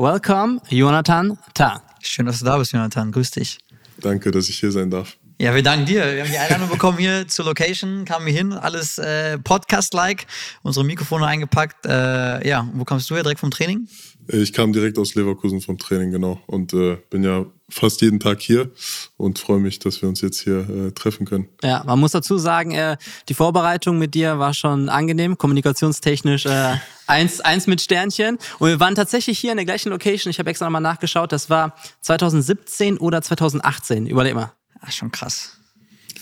[0.00, 1.82] welcome, Jonathan Ta.
[2.00, 3.12] Schön, dass du da bist, Jonathan.
[3.12, 3.58] Grüß dich.
[3.98, 5.18] Danke, dass ich hier sein darf.
[5.40, 6.04] Ja, wir danken dir.
[6.16, 10.26] Wir haben die Einladung bekommen hier zur Location, kamen wir hin, alles äh, Podcast-like,
[10.62, 11.86] unsere Mikrofone eingepackt.
[11.86, 13.22] Äh, ja, wo kommst du her?
[13.22, 13.88] Direkt vom Training?
[14.28, 16.38] Ich kam direkt aus Leverkusen vom Training, genau.
[16.46, 18.70] Und äh, bin ja fast jeden Tag hier
[19.16, 21.48] und freue mich, dass wir uns jetzt hier äh, treffen können.
[21.62, 22.98] Ja, man muss dazu sagen, äh,
[23.30, 26.76] die Vorbereitung mit dir war schon angenehm, kommunikationstechnisch äh,
[27.06, 28.36] eins, eins mit Sternchen.
[28.58, 30.30] Und wir waren tatsächlich hier in der gleichen Location.
[30.30, 34.06] Ich habe extra nochmal nachgeschaut, das war 2017 oder 2018.
[34.06, 34.52] Überleg mal.
[34.80, 35.56] Ach, schon krass.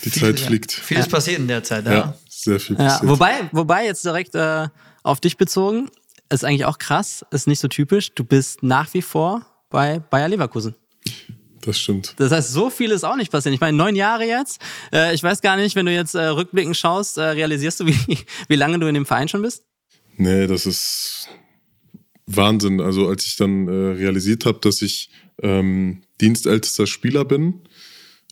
[0.05, 0.77] Die Viel, Zeit fliegt.
[0.77, 0.83] Ja.
[0.83, 1.11] Vieles ja.
[1.11, 1.93] passiert in der Zeit, ja.
[1.93, 3.03] ja sehr viel passiert.
[3.03, 4.69] Ja, wobei, wobei jetzt direkt äh,
[5.03, 5.91] auf dich bezogen,
[6.31, 8.13] ist eigentlich auch krass, ist nicht so typisch.
[8.15, 10.75] Du bist nach wie vor bei Bayer Leverkusen.
[11.63, 12.15] Das stimmt.
[12.19, 13.55] Das heißt, so viel ist auch nicht passiert.
[13.55, 14.61] Ich meine, neun Jahre jetzt.
[14.93, 18.19] Äh, ich weiß gar nicht, wenn du jetzt äh, rückblickend schaust, äh, realisierst du, wie,
[18.49, 19.65] wie lange du in dem Verein schon bist?
[20.17, 21.29] Nee, das ist
[22.27, 22.81] Wahnsinn.
[22.81, 25.11] Also als ich dann äh, realisiert habe, dass ich
[25.43, 27.63] ähm, dienstältester Spieler bin,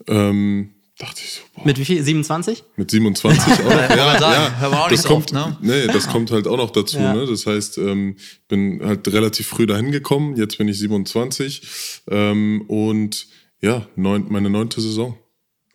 [0.06, 1.66] ähm, dachte ich so, boah.
[1.66, 2.02] Mit wie viel?
[2.02, 2.64] 27?
[2.76, 3.70] Mit 27 auch.
[3.70, 5.56] ja, ja, auch das kommt, oft, ne?
[5.60, 6.98] Nee, das kommt halt auch noch dazu.
[6.98, 7.14] Ja.
[7.14, 7.26] Ne?
[7.26, 8.16] Das heißt, ähm,
[8.48, 10.36] bin halt relativ früh dahin gekommen.
[10.36, 13.26] Jetzt bin ich 27 ähm, und
[13.60, 15.18] ja, neun, meine neunte Saison.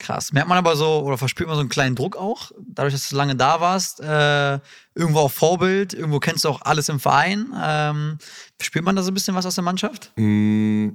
[0.01, 0.33] Krass.
[0.33, 3.15] Merkt man aber so, oder verspürt man so einen kleinen Druck auch, dadurch, dass du
[3.15, 4.59] lange da warst, äh,
[4.95, 7.53] irgendwo auch Vorbild, irgendwo kennst du auch alles im Verein.
[7.63, 8.17] Ähm,
[8.59, 10.11] spürt man da so ein bisschen was aus der Mannschaft?
[10.15, 10.89] Mm,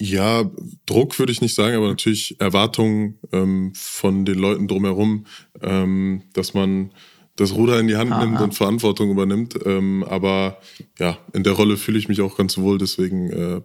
[0.00, 0.50] ja,
[0.86, 5.26] Druck würde ich nicht sagen, aber natürlich Erwartungen ähm, von den Leuten drumherum,
[5.60, 6.92] ähm, dass man
[7.36, 8.24] das Ruder in die Hand Aha.
[8.24, 9.54] nimmt und Verantwortung übernimmt.
[9.64, 10.58] Ähm, aber
[10.98, 13.60] ja, in der Rolle fühle ich mich auch ganz wohl, deswegen äh,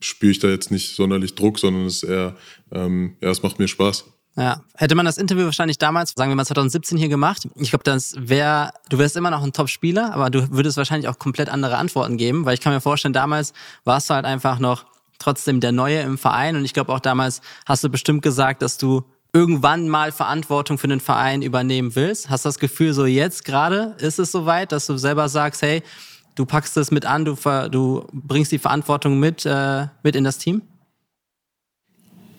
[0.00, 2.36] spüre ich da jetzt nicht sonderlich Druck, sondern es ist eher,
[2.70, 4.04] ähm, ja, es macht mir Spaß.
[4.36, 7.84] Ja, hätte man das Interview wahrscheinlich damals, sagen wir mal 2017 hier gemacht, ich glaube,
[7.84, 11.76] das wäre, du wärst immer noch ein Top-Spieler, aber du würdest wahrscheinlich auch komplett andere
[11.76, 13.52] Antworten geben, weil ich kann mir vorstellen, damals
[13.84, 14.84] warst du halt einfach noch
[15.18, 16.56] trotzdem der Neue im Verein.
[16.56, 20.88] Und ich glaube auch damals hast du bestimmt gesagt, dass du irgendwann mal Verantwortung für
[20.88, 22.30] den Verein übernehmen willst.
[22.30, 25.82] Hast du das Gefühl, so jetzt gerade ist es soweit, dass du selber sagst, hey,
[26.34, 27.36] du packst es mit an, du,
[27.70, 30.62] du bringst die Verantwortung mit, äh, mit in das Team?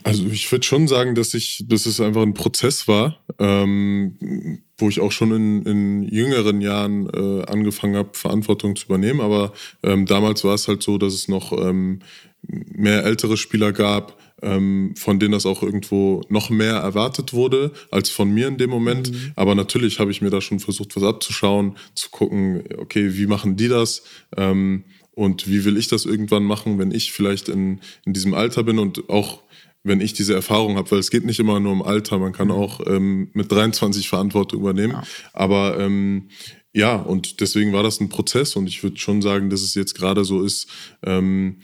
[0.04, 4.90] Also ich würde schon sagen, dass ich, dass es einfach ein Prozess war, ähm, wo
[4.90, 9.20] ich auch schon in, in jüngeren Jahren äh, angefangen habe, Verantwortung zu übernehmen.
[9.20, 9.54] Aber
[9.84, 12.00] ähm, damals war es halt so, dass es noch ähm,
[12.50, 18.10] mehr ältere Spieler gab, ähm, von denen das auch irgendwo noch mehr erwartet wurde als
[18.10, 19.12] von mir in dem Moment.
[19.12, 19.32] Mhm.
[19.36, 23.58] Aber natürlich habe ich mir da schon versucht, was abzuschauen, zu gucken, okay, wie machen
[23.58, 24.04] die das?
[24.38, 28.64] Ähm, und wie will ich das irgendwann machen, wenn ich vielleicht in, in diesem Alter
[28.64, 29.44] bin und auch
[29.84, 32.48] wenn ich diese Erfahrung habe, weil es geht nicht immer nur um Alter, man kann
[32.48, 32.54] mhm.
[32.54, 34.94] auch ähm, mit 23 Verantwortung übernehmen.
[34.94, 35.04] Ja.
[35.34, 36.30] Aber ähm,
[36.74, 39.96] ja, und deswegen war das ein Prozess und ich würde schon sagen, dass es jetzt
[39.96, 40.70] gerade so ist,
[41.04, 41.62] ähm,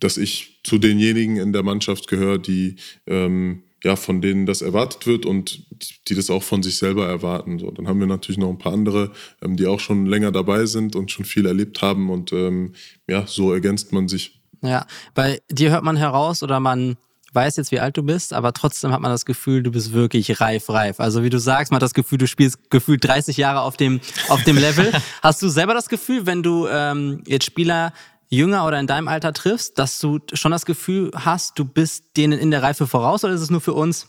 [0.00, 2.76] dass ich zu denjenigen in der Mannschaft gehöre, die
[3.06, 5.62] ähm, ja, von denen das erwartet wird und
[6.08, 7.58] die das auch von sich selber erwarten.
[7.58, 9.12] So, dann haben wir natürlich noch ein paar andere,
[9.42, 12.74] ähm, die auch schon länger dabei sind und schon viel erlebt haben und ähm,
[13.06, 14.40] ja, so ergänzt man sich.
[14.62, 16.96] Ja, bei dir hört man heraus oder man
[17.32, 20.40] weiß jetzt, wie alt du bist, aber trotzdem hat man das Gefühl, du bist wirklich
[20.40, 20.98] reif, reif.
[20.98, 24.00] Also wie du sagst, man hat das Gefühl, du spielst gefühlt 30 Jahre auf dem,
[24.28, 24.90] auf dem Level.
[25.22, 27.92] Hast du selber das Gefühl, wenn du ähm, jetzt Spieler
[28.28, 32.38] jünger oder in deinem Alter triffst, dass du schon das Gefühl hast, du bist denen
[32.38, 34.08] in der Reife voraus oder ist es nur für uns,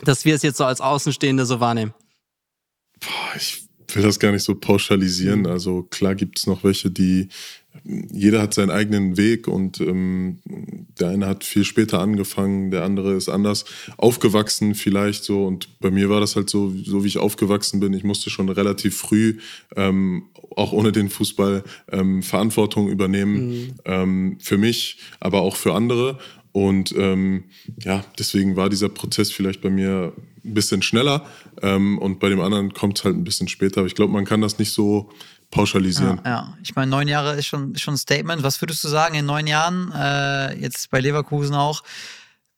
[0.00, 1.94] dass wir es jetzt so als Außenstehende so wahrnehmen?
[3.00, 5.40] Boah, ich will das gar nicht so pauschalisieren.
[5.40, 5.46] Mhm.
[5.46, 7.28] Also klar gibt es noch welche, die
[7.84, 10.38] jeder hat seinen eigenen Weg und ähm,
[10.98, 13.64] der eine hat viel später angefangen, der andere ist anders
[13.96, 17.92] aufgewachsen vielleicht so und bei mir war das halt so, so wie ich aufgewachsen bin.
[17.92, 19.38] Ich musste schon relativ früh
[19.76, 20.24] ähm,
[20.56, 21.62] auch ohne den Fußball
[21.92, 23.74] ähm, Verantwortung übernehmen mhm.
[23.84, 26.18] ähm, für mich, aber auch für andere
[26.52, 27.44] und ähm,
[27.84, 30.12] ja, deswegen war dieser Prozess vielleicht bei mir
[30.44, 31.26] ein bisschen schneller
[31.62, 33.80] ähm, und bei dem anderen kommt es halt ein bisschen später.
[33.80, 35.10] Aber ich glaube, man kann das nicht so
[35.50, 36.20] pauschalisieren.
[36.24, 36.58] Ja, ja.
[36.62, 38.42] ich meine, neun Jahre ist schon, schon ein Statement.
[38.42, 41.82] Was würdest du sagen in neun Jahren, äh, jetzt bei Leverkusen auch,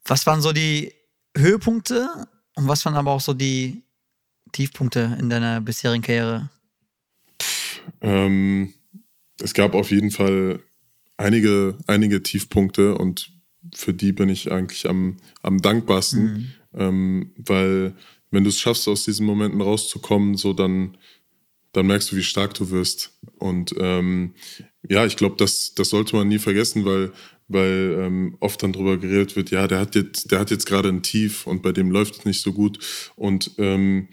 [0.05, 0.93] was waren so die
[1.37, 2.09] Höhepunkte
[2.57, 3.83] und was waren aber auch so die
[4.53, 6.51] Tiefpunkte in deiner bisherigen Karriere?
[8.01, 8.75] Ähm,
[9.41, 10.61] es gab auf jeden Fall
[11.17, 13.31] einige, einige Tiefpunkte und
[13.75, 16.53] für die bin ich eigentlich am, am dankbarsten, mhm.
[16.75, 17.95] ähm, weil
[18.31, 20.97] wenn du es schaffst, aus diesen Momenten rauszukommen, so dann
[21.73, 23.19] dann merkst du, wie stark du wirst.
[23.39, 24.35] Und ähm,
[24.89, 27.13] ja, ich glaube, das, das sollte man nie vergessen, weil,
[27.49, 30.89] weil ähm, oft dann drüber geredet wird, ja, der hat jetzt, der hat jetzt gerade
[30.89, 32.79] ein Tief und bei dem läuft es nicht so gut.
[33.17, 34.09] Und ähm,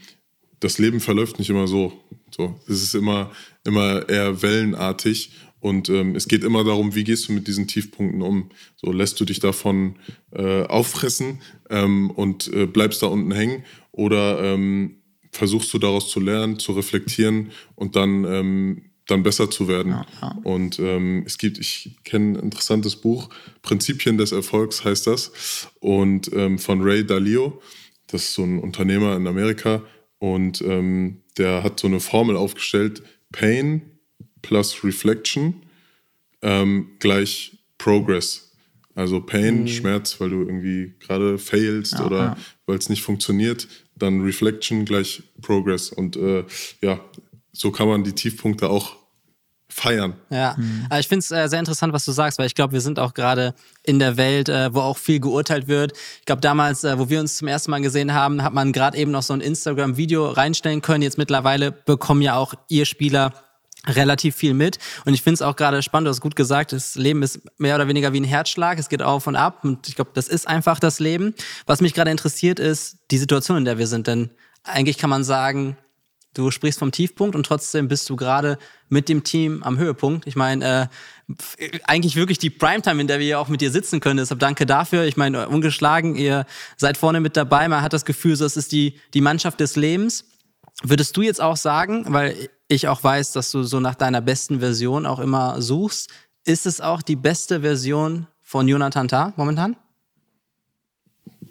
[0.59, 1.93] das Leben verläuft nicht immer so.
[2.35, 3.31] So, es ist immer,
[3.63, 5.31] immer eher wellenartig.
[5.59, 8.49] Und ähm, es geht immer darum, wie gehst du mit diesen Tiefpunkten um?
[8.75, 9.95] So lässt du dich davon
[10.31, 15.01] äh, auffressen ähm, und äh, bleibst da unten hängen oder ähm,
[15.37, 19.93] versuchst du daraus zu lernen, zu reflektieren und dann ähm, dann besser zu werden.
[19.93, 20.37] Ja, ja.
[20.43, 23.29] Und ähm, es gibt, ich kenne ein interessantes Buch,
[23.61, 27.61] Prinzipien des Erfolgs heißt das, und ähm, von Ray Dalio,
[28.07, 29.81] das ist so ein Unternehmer in Amerika,
[30.19, 33.99] und ähm, der hat so eine Formel aufgestellt, Pain
[34.41, 35.61] plus Reflection
[36.41, 38.51] ähm, gleich Progress.
[38.95, 39.67] Also Pain, mhm.
[39.67, 43.67] Schmerz, weil du irgendwie gerade failst ja, oder weil es nicht funktioniert,
[43.97, 45.89] dann Reflection gleich Progress.
[45.89, 46.45] Und äh,
[46.81, 46.99] ja,
[47.51, 48.95] so kann man die Tiefpunkte auch
[49.69, 50.15] feiern.
[50.29, 50.87] Ja, mhm.
[50.89, 52.99] also ich finde es äh, sehr interessant, was du sagst, weil ich glaube, wir sind
[52.99, 53.53] auch gerade
[53.83, 55.93] in der Welt, äh, wo auch viel geurteilt wird.
[56.19, 58.97] Ich glaube, damals, äh, wo wir uns zum ersten Mal gesehen haben, hat man gerade
[58.97, 61.03] eben noch so ein Instagram-Video reinstellen können.
[61.03, 63.33] Jetzt mittlerweile bekommen ja auch ihr Spieler
[63.87, 64.77] relativ viel mit.
[65.05, 67.75] Und ich finde es auch gerade spannend, du hast gut gesagt, das Leben ist mehr
[67.75, 69.63] oder weniger wie ein Herzschlag, es geht auf und ab.
[69.63, 71.33] Und ich glaube, das ist einfach das Leben.
[71.65, 74.07] Was mich gerade interessiert, ist die Situation, in der wir sind.
[74.07, 74.29] Denn
[74.63, 75.77] eigentlich kann man sagen,
[76.37, 80.27] Du sprichst vom Tiefpunkt und trotzdem bist du gerade mit dem Team am Höhepunkt.
[80.27, 80.89] Ich meine,
[81.27, 84.17] äh, eigentlich wirklich die Primetime, in der wir ja auch mit dir sitzen können.
[84.17, 85.05] Deshalb danke dafür.
[85.05, 86.45] Ich meine, ungeschlagen, ihr
[86.75, 87.67] seid vorne mit dabei.
[87.67, 90.25] Man hat das Gefühl, so, es ist die, die Mannschaft des Lebens.
[90.83, 94.59] Würdest du jetzt auch sagen, weil ich auch weiß, dass du so nach deiner besten
[94.59, 96.09] Version auch immer suchst,
[96.45, 99.75] ist es auch die beste Version von Jonathan Tah momentan?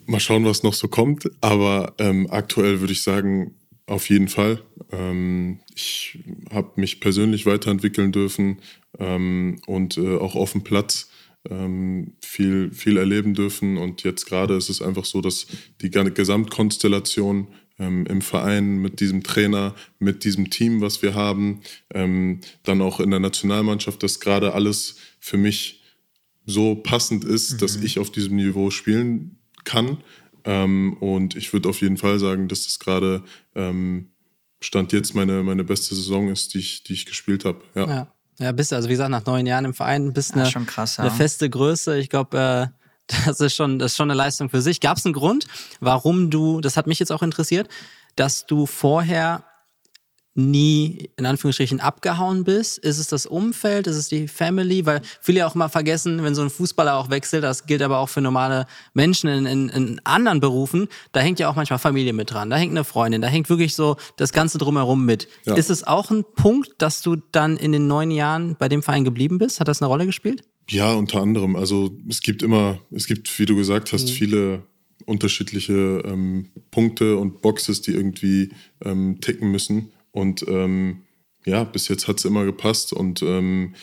[0.07, 1.29] Mal schauen, was noch so kommt.
[1.41, 3.57] Aber ähm, aktuell würde ich sagen,
[3.87, 4.63] auf jeden Fall.
[4.91, 6.19] Ähm, ich
[6.51, 8.61] habe mich persönlich weiterentwickeln dürfen
[8.99, 11.09] ähm, und äh, auch auf dem Platz
[11.51, 13.77] ähm, viel, viel erleben dürfen.
[13.77, 15.47] Und jetzt gerade ist es einfach so, dass
[15.81, 21.61] die Gesamtkonstellation ähm, im Verein mit diesem Trainer, mit diesem Team, was wir haben,
[21.93, 25.83] ähm, dann auch in der Nationalmannschaft, dass gerade alles für mich
[26.47, 27.59] so passend ist, mhm.
[27.59, 29.99] dass ich auf diesem Niveau spielen kann.
[30.45, 33.25] Ähm, und ich würde auf jeden Fall sagen, dass das gerade
[33.55, 34.11] ähm,
[34.61, 37.61] Stand jetzt meine, meine beste Saison ist, die ich, die ich gespielt habe.
[37.75, 37.87] Ja.
[37.87, 38.13] ja.
[38.39, 40.99] Ja, bist du, also wie gesagt, nach neun Jahren im Verein bist du eine, krass,
[40.99, 41.05] ja.
[41.05, 41.99] eine feste Größe.
[41.99, 42.76] Ich glaube, äh,
[43.27, 44.81] das ist schon, das ist schon eine Leistung für sich.
[44.81, 45.47] Gab es einen Grund,
[45.81, 47.69] warum du, das hat mich jetzt auch interessiert,
[48.17, 49.45] dass du vorher
[50.37, 52.79] nie in Anführungsstrichen abgehauen bist?
[52.79, 53.87] Ist es das Umfeld?
[53.87, 54.85] Ist es die Family?
[54.85, 57.99] Weil viele ja auch mal vergessen, wenn so ein Fußballer auch wechselt, das gilt aber
[57.99, 62.13] auch für normale Menschen in, in, in anderen Berufen, da hängt ja auch manchmal Familie
[62.13, 65.27] mit dran, da hängt eine Freundin, da hängt wirklich so das Ganze drumherum mit.
[65.45, 65.55] Ja.
[65.55, 69.05] Ist es auch ein Punkt, dass du dann in den neun Jahren bei dem Verein
[69.05, 69.61] geblieben bist?
[69.61, 70.43] Hat das eine Rolle gespielt?
[70.69, 71.57] Ja, unter anderem.
[71.57, 74.13] Also es gibt immer, es gibt, wie du gesagt hast, mhm.
[74.13, 74.63] viele
[75.05, 78.51] unterschiedliche ähm, Punkte und Boxes, die irgendwie
[78.85, 79.93] ähm, ticken müssen.
[80.11, 81.03] Und ähm,
[81.45, 83.75] ja, bis jetzt hat es immer gepasst und ähm,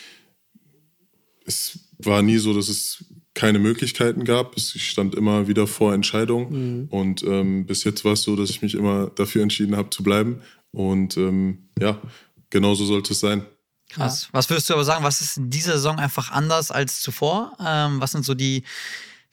[1.46, 4.58] es war nie so, dass es keine Möglichkeiten gab.
[4.58, 6.88] Ich stand immer wieder vor Entscheidungen mhm.
[6.90, 10.04] und ähm, bis jetzt war es so, dass ich mich immer dafür entschieden habe zu
[10.04, 10.42] bleiben
[10.72, 12.02] und ähm, ja,
[12.50, 13.46] genauso sollte es sein.
[13.94, 14.30] Krass.
[14.32, 17.56] Was würdest du aber sagen, was ist in dieser Saison einfach anders als zuvor?
[17.66, 18.64] Ähm, was sind so die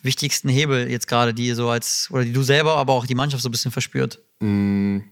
[0.02, 3.42] wichtigsten Hebel jetzt gerade, die so als, oder die du selber, aber auch die Mannschaft
[3.42, 4.20] so ein bisschen verspürt?
[4.40, 5.10] Mhm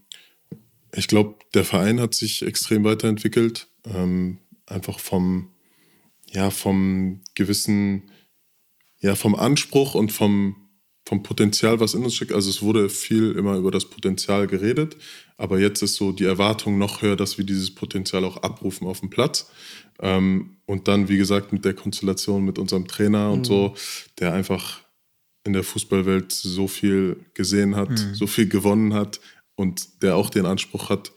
[0.95, 3.67] ich glaube, der Verein hat sich extrem weiterentwickelt.
[3.85, 5.49] Ähm, einfach vom,
[6.31, 8.11] ja, vom gewissen,
[8.99, 10.55] ja, vom Anspruch und vom,
[11.05, 12.33] vom Potenzial, was in uns steckt.
[12.33, 14.97] Also es wurde viel immer über das Potenzial geredet,
[15.39, 18.99] aber jetzt ist so die Erwartung noch höher, dass wir dieses Potenzial auch abrufen auf
[18.99, 19.49] dem Platz.
[20.01, 23.45] Ähm, und dann, wie gesagt, mit der Konstellation mit unserem Trainer und mhm.
[23.45, 23.75] so,
[24.19, 24.81] der einfach
[25.45, 28.13] in der Fußballwelt so viel gesehen hat, mhm.
[28.13, 29.21] so viel gewonnen hat,
[29.55, 31.11] und der auch den Anspruch hat,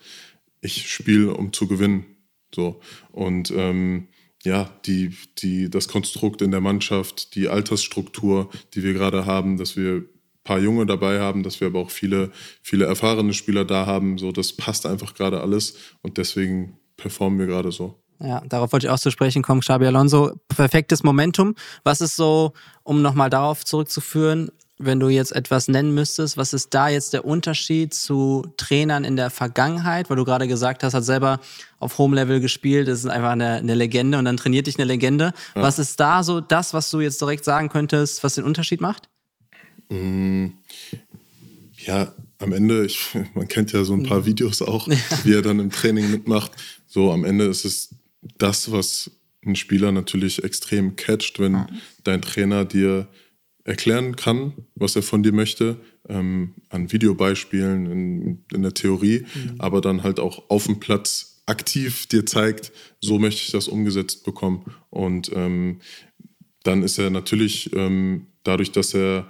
[0.61, 2.07] ich spiele, um zu gewinnen.
[2.53, 2.81] So.
[3.13, 4.09] Und ähm,
[4.43, 9.77] ja, die, die, das Konstrukt in der Mannschaft, die Altersstruktur, die wir gerade haben, dass
[9.77, 10.05] wir
[10.45, 12.31] paar Junge dabei haben, dass wir aber auch viele,
[12.63, 17.47] viele erfahrene Spieler da haben, so das passt einfach gerade alles und deswegen performen wir
[17.47, 17.99] gerade so.
[18.21, 20.33] Ja, darauf wollte ich auch zu sprechen kommen, Xabi Alonso.
[20.49, 21.57] Perfektes Momentum.
[21.83, 22.53] Was ist so,
[22.85, 27.25] um nochmal darauf zurückzuführen, wenn du jetzt etwas nennen müsstest, was ist da jetzt der
[27.25, 30.09] Unterschied zu Trainern in der Vergangenheit?
[30.11, 31.41] Weil du gerade gesagt hast, hat selber
[31.79, 34.85] auf Home Level gespielt, das ist einfach eine, eine Legende und dann trainiert dich eine
[34.85, 35.33] Legende.
[35.55, 35.63] Ja.
[35.63, 39.09] Was ist da so das, was du jetzt direkt sagen könntest, was den Unterschied macht?
[39.93, 40.55] Mm,
[41.85, 42.99] ja, am Ende, ich,
[43.35, 44.27] man kennt ja so ein paar mhm.
[44.27, 44.97] Videos auch, ja.
[45.25, 46.53] wie er dann im Training mitmacht.
[46.87, 47.95] So am Ende ist es
[48.39, 49.11] das, was
[49.45, 51.67] ein Spieler natürlich extrem catcht, wenn mhm.
[52.05, 53.09] dein Trainer dir
[53.65, 55.77] erklären kann, was er von dir möchte,
[56.09, 59.55] ähm, an Videobeispielen, in, in der Theorie, mhm.
[59.59, 64.25] aber dann halt auch auf dem Platz aktiv dir zeigt, so möchte ich das umgesetzt
[64.25, 64.65] bekommen.
[64.91, 65.81] Und ähm,
[66.63, 69.29] dann ist er natürlich ähm, dadurch, dass er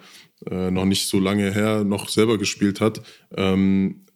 [0.51, 3.03] äh, noch nicht so lange her noch selber gespielt hat,
[3.37, 4.07] ähm,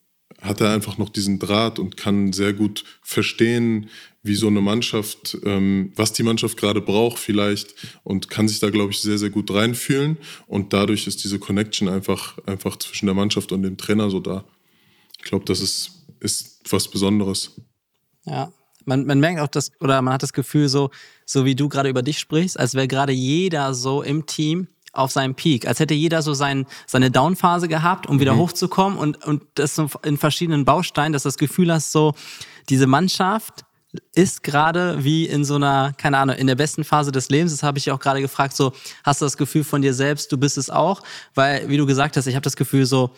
[0.40, 3.88] hat er einfach noch diesen Draht und kann sehr gut verstehen,
[4.22, 8.70] wie so eine Mannschaft, ähm, was die Mannschaft gerade braucht vielleicht und kann sich da,
[8.70, 10.18] glaube ich, sehr, sehr gut reinfühlen.
[10.46, 14.44] Und dadurch ist diese Connection einfach, einfach zwischen der Mannschaft und dem Trainer so da.
[15.18, 17.52] Ich glaube, das ist, ist was Besonderes.
[18.24, 18.52] Ja,
[18.84, 20.90] man, man merkt auch das, oder man hat das Gefühl, so,
[21.24, 25.12] so wie du gerade über dich sprichst, als wäre gerade jeder so im Team auf
[25.12, 28.38] seinem Peak, als hätte jeder so sein, seine Downphase gehabt, um wieder mhm.
[28.38, 32.14] hochzukommen und, und das so in verschiedenen Bausteinen, dass du das Gefühl hast, so,
[32.68, 33.64] diese Mannschaft
[34.14, 37.52] ist gerade wie in so einer, keine Ahnung, in der besten Phase des Lebens.
[37.52, 38.72] Das habe ich auch gerade gefragt, so,
[39.04, 41.02] hast du das Gefühl von dir selbst, du bist es auch?
[41.34, 43.14] Weil, wie du gesagt hast, ich habe das Gefühl so,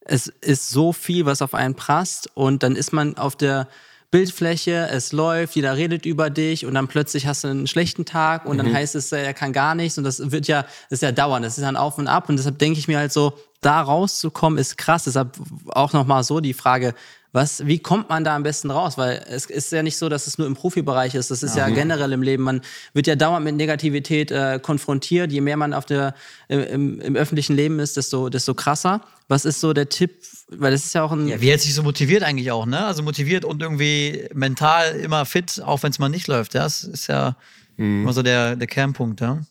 [0.00, 3.68] es ist so viel, was auf einen prasst und dann ist man auf der
[4.10, 8.46] Bildfläche, es läuft, jeder redet über dich und dann plötzlich hast du einen schlechten Tag
[8.46, 8.64] und mhm.
[8.64, 11.44] dann heißt es, er kann gar nichts und das wird ja, das ist ja dauernd,
[11.44, 14.58] das ist dann auf und ab und deshalb denke ich mir halt so, da rauszukommen
[14.58, 15.04] ist krass.
[15.04, 15.38] Deshalb
[15.68, 16.94] auch nochmal so die Frage,
[17.32, 18.96] was, wie kommt man da am besten raus?
[18.96, 21.30] Weil es ist ja nicht so, dass es nur im Profibereich ist.
[21.30, 22.42] Das ist ja, ja generell im Leben.
[22.42, 22.62] Man
[22.94, 25.30] wird ja dauernd mit Negativität äh, konfrontiert.
[25.30, 26.14] Je mehr man auf der,
[26.48, 29.02] im, im öffentlichen Leben ist, desto, desto krasser.
[29.28, 30.22] Was ist so der Tipp?
[30.48, 31.28] Weil das ist ja auch ein.
[31.28, 32.86] Ja, wie hält sich so motiviert eigentlich auch, ne?
[32.86, 36.54] Also motiviert und irgendwie mental immer fit, auch wenn es mal nicht läuft.
[36.54, 36.62] Ja?
[36.62, 37.36] Das ist ja
[37.76, 38.04] mhm.
[38.04, 39.42] immer so der, der Kernpunkt, ja.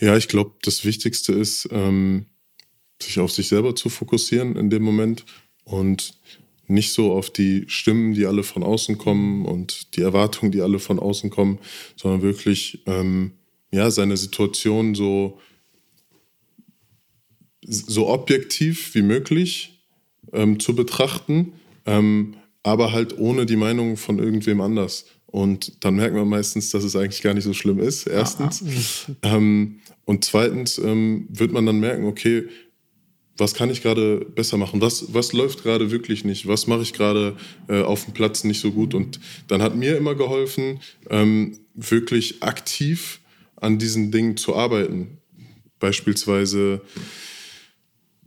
[0.00, 2.26] Ja, ich glaube, das Wichtigste ist, ähm,
[3.02, 5.24] sich auf sich selber zu fokussieren in dem Moment
[5.64, 6.14] und
[6.66, 10.78] nicht so auf die Stimmen, die alle von außen kommen und die Erwartungen, die alle
[10.78, 11.58] von außen kommen,
[11.96, 13.32] sondern wirklich ähm,
[13.70, 15.40] ja, seine Situation so,
[17.62, 19.82] so objektiv wie möglich
[20.32, 21.52] ähm, zu betrachten,
[21.86, 25.06] ähm, aber halt ohne die Meinung von irgendwem anders.
[25.26, 28.62] Und dann merkt man meistens, dass es eigentlich gar nicht so schlimm ist, erstens.
[29.22, 32.44] Ähm, und zweitens ähm, wird man dann merken, okay,
[33.36, 34.80] was kann ich gerade besser machen?
[34.80, 36.46] Was, was läuft gerade wirklich nicht?
[36.46, 37.36] Was mache ich gerade
[37.68, 38.94] äh, auf dem Platz nicht so gut?
[38.94, 43.20] Und dann hat mir immer geholfen, ähm, wirklich aktiv
[43.56, 45.18] an diesen Dingen zu arbeiten.
[45.80, 46.80] Beispielsweise,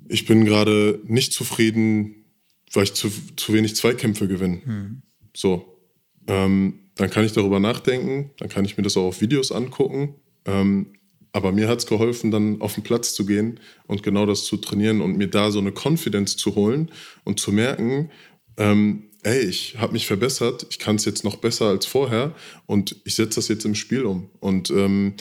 [0.10, 2.26] ich bin gerade nicht zufrieden,
[2.74, 4.62] weil ich zu, zu wenig Zweikämpfe gewinne.
[4.64, 5.02] Hm.
[5.36, 5.80] So.
[6.28, 10.16] Ähm, dann kann ich darüber nachdenken, dann kann ich mir das auch auf Videos angucken.
[10.46, 10.97] Ähm,
[11.38, 14.58] aber mir hat es geholfen, dann auf den Platz zu gehen und genau das zu
[14.58, 16.90] trainieren und mir da so eine Confidence zu holen
[17.26, 18.10] und zu merken,
[18.58, 22.34] ähm, ey, ich habe mich verbessert, ich kann es jetzt noch besser als vorher
[22.66, 24.32] und ich setze das jetzt im Spiel um.
[24.40, 25.14] Und ähm,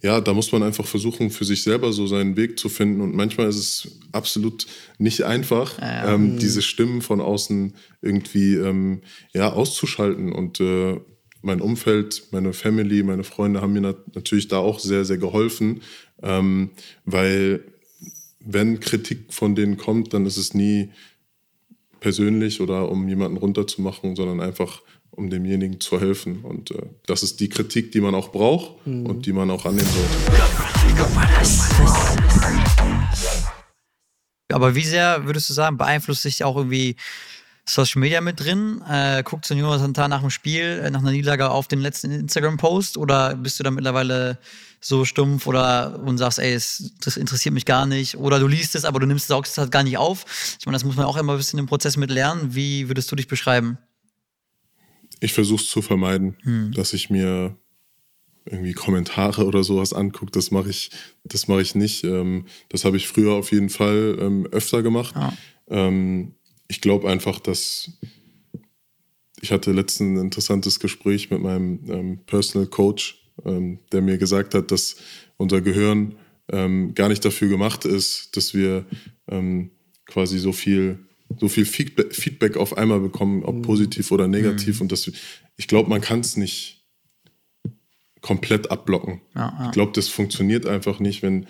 [0.00, 3.00] ja, da muss man einfach versuchen, für sich selber so seinen Weg zu finden.
[3.00, 4.66] Und manchmal ist es absolut
[4.98, 9.00] nicht einfach, ähm, diese Stimmen von außen irgendwie ähm,
[9.32, 11.00] ja, auszuschalten und äh,
[11.44, 15.82] mein Umfeld, meine Family, meine Freunde haben mir nat natürlich da auch sehr, sehr geholfen,
[16.22, 16.70] ähm,
[17.04, 17.64] weil
[18.40, 20.90] wenn Kritik von denen kommt, dann ist es nie
[22.00, 26.40] persönlich oder um jemanden runterzumachen, sondern einfach um demjenigen zu helfen.
[26.42, 29.06] Und äh, das ist die Kritik, die man auch braucht mhm.
[29.06, 30.14] und die man auch annehmen sollte.
[34.52, 36.96] Aber wie sehr würdest du sagen, beeinflusst sich auch irgendwie
[37.66, 38.82] Social Media mit drin?
[38.88, 42.10] Äh, guckt so Jonas Santana nach dem Spiel, äh, nach einer Niederlage auf den letzten
[42.10, 44.38] Instagram-Post oder bist du da mittlerweile
[44.80, 48.74] so stumpf oder und sagst, ey, es, das interessiert mich gar nicht oder du liest
[48.74, 50.26] es, aber du nimmst es halt gar nicht auf?
[50.58, 52.54] Ich meine, das muss man auch immer ein bisschen im Prozess mit lernen.
[52.54, 53.78] Wie würdest du dich beschreiben?
[55.20, 56.72] Ich versuche es zu vermeiden, hm.
[56.72, 57.56] dass ich mir
[58.44, 60.32] irgendwie Kommentare oder sowas angucke.
[60.32, 60.90] Das mache ich,
[61.24, 62.04] das mache ich nicht.
[62.04, 65.14] Ähm, das habe ich früher auf jeden Fall ähm, öfter gemacht.
[65.16, 65.32] Ja.
[66.68, 67.92] Ich glaube einfach, dass
[69.44, 74.54] ich hatte letztens ein interessantes Gespräch mit meinem ähm, Personal Coach, ähm, der mir gesagt
[74.54, 74.96] hat, dass
[75.36, 76.14] unser Gehirn
[76.50, 78.86] ähm, gar nicht dafür gemacht ist, dass wir
[79.28, 79.70] ähm,
[80.06, 80.98] quasi so viel,
[81.38, 83.62] so viel Feedback, Feedback auf einmal bekommen, ob mhm.
[83.62, 84.76] positiv oder negativ.
[84.76, 84.82] Mhm.
[84.82, 85.10] Und das,
[85.56, 86.86] ich glaube, man kann es nicht
[88.22, 89.20] komplett abblocken.
[89.34, 89.66] Ja, ja.
[89.66, 91.46] Ich glaube, das funktioniert einfach nicht, wenn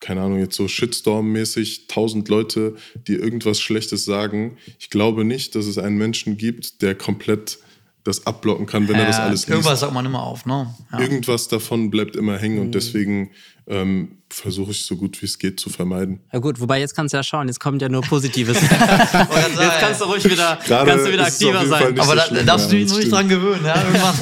[0.00, 2.74] keine Ahnung, jetzt so Shitstorm-mäßig tausend Leute,
[3.06, 4.56] die irgendwas Schlechtes sagen.
[4.78, 7.58] Ich glaube nicht, dass es einen Menschen gibt, der komplett
[8.02, 9.50] das abblocken kann, wenn ja, er das alles liest.
[9.50, 10.74] Irgendwas sagt man immer auf, ne?
[10.90, 11.00] Ja.
[11.00, 12.62] Irgendwas davon bleibt immer hängen mhm.
[12.62, 13.30] und deswegen
[13.66, 16.20] ähm, versuche ich so gut wie es geht zu vermeiden.
[16.32, 18.60] Ja gut, wobei jetzt kannst du ja schauen, jetzt kommt ja nur Positives.
[18.62, 21.98] jetzt kannst du ruhig wieder, kannst du wieder aktiver sein.
[21.98, 24.14] Aber so da, schlimm, darfst ja, du dich nur nicht dran gewöhnen, ja, irgendwann.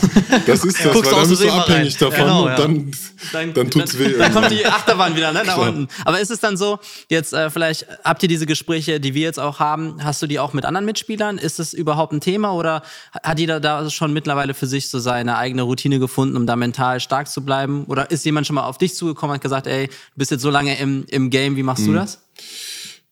[0.47, 2.11] Das ist das, weil dann bist du abhängig rein.
[2.11, 2.91] davon genau, und dann,
[3.33, 4.19] dann, dann tut's dann, weh.
[4.19, 5.89] Dann kommt die Achterbahn wieder ne, nach unten.
[6.05, 9.39] Aber ist es dann so, jetzt äh, vielleicht habt ihr diese Gespräche, die wir jetzt
[9.39, 11.39] auch haben, hast du die auch mit anderen Mitspielern?
[11.39, 12.83] Ist es überhaupt ein Thema oder
[13.23, 17.01] hat jeder da schon mittlerweile für sich so seine eigene Routine gefunden, um da mental
[17.01, 17.85] stark zu bleiben?
[17.85, 20.51] Oder ist jemand schon mal auf dich zugekommen und hat gesagt, ey, bist jetzt so
[20.51, 21.89] lange im, im Game, wie machst mhm.
[21.89, 22.23] du das?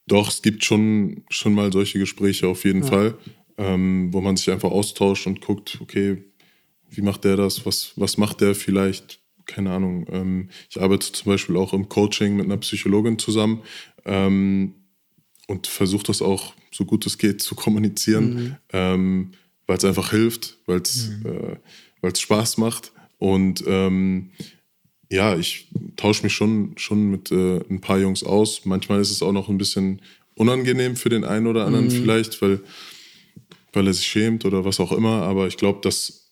[0.06, 2.88] Doch, es gibt schon, schon mal solche Gespräche auf jeden ja.
[2.88, 3.18] Fall,
[3.58, 6.22] ähm, wo man sich einfach austauscht und guckt, okay,
[6.90, 7.66] wie macht der das?
[7.66, 9.20] Was, was macht der vielleicht?
[9.46, 10.06] Keine Ahnung.
[10.10, 13.62] Ähm, ich arbeite zum Beispiel auch im Coaching mit einer Psychologin zusammen
[14.04, 14.74] ähm,
[15.48, 18.56] und versuche das auch so gut es geht zu kommunizieren, mhm.
[18.72, 19.30] ähm,
[19.66, 21.58] weil es einfach hilft, weil es mhm.
[22.02, 22.92] äh, Spaß macht.
[23.18, 24.30] Und ähm,
[25.10, 28.64] ja, ich tausche mich schon, schon mit äh, ein paar Jungs aus.
[28.64, 30.02] Manchmal ist es auch noch ein bisschen
[30.34, 31.90] unangenehm für den einen oder anderen mhm.
[31.90, 32.60] vielleicht, weil,
[33.72, 35.22] weil er sich schämt oder was auch immer.
[35.22, 36.25] Aber ich glaube, dass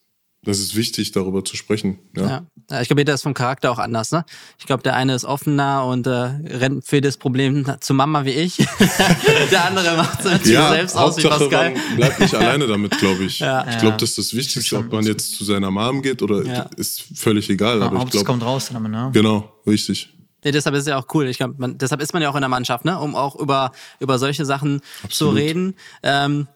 [0.45, 1.99] das ist wichtig, darüber zu sprechen.
[2.17, 2.81] Ja, ja.
[2.81, 4.13] ich glaube, jeder ist vom Charakter auch anders.
[4.13, 4.25] Ne?
[4.59, 8.31] Ich glaube, der eine ist offener und äh, rennt für das Problem zu Mama wie
[8.31, 8.57] ich.
[9.51, 11.71] der andere macht es mit ja, selbst Hauptsache, aus wie Pascal.
[11.73, 13.39] Man bleibt nicht alleine damit, glaube ich.
[13.39, 13.67] Ja.
[13.69, 16.63] Ich glaube, das ist das Wichtigste, ob man jetzt zu seiner Mom geht oder ja.
[16.77, 17.83] ist völlig egal.
[17.83, 19.11] aber ich glaub, kommt raus damit, ne?
[19.13, 20.11] Genau, richtig.
[20.45, 21.27] Nee, deshalb ist es ja auch cool.
[21.27, 22.99] Ich glaube, deshalb ist man ja auch in der Mannschaft, ne?
[22.99, 25.35] um auch über, über solche Sachen Absolut.
[25.35, 25.75] zu reden.
[26.03, 26.49] Ähm,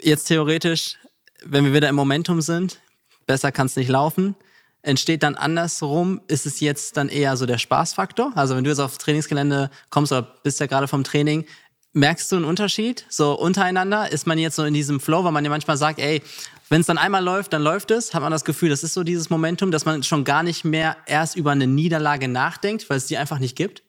[0.00, 0.96] jetzt theoretisch,
[1.44, 2.80] wenn wir wieder im Momentum sind,
[3.26, 4.34] besser kann es nicht laufen.
[4.82, 8.32] Entsteht dann andersrum, ist es jetzt dann eher so der Spaßfaktor?
[8.34, 11.46] Also wenn du jetzt auf Trainingsgelände kommst oder bist ja gerade vom Training,
[11.94, 14.12] merkst du einen Unterschied so untereinander?
[14.12, 16.20] Ist man jetzt so in diesem Flow, weil man ja manchmal sagt, ey,
[16.68, 19.04] wenn es dann einmal läuft, dann läuft es, hat man das Gefühl, das ist so
[19.04, 23.06] dieses Momentum, dass man schon gar nicht mehr erst über eine Niederlage nachdenkt, weil es
[23.06, 23.82] die einfach nicht gibt?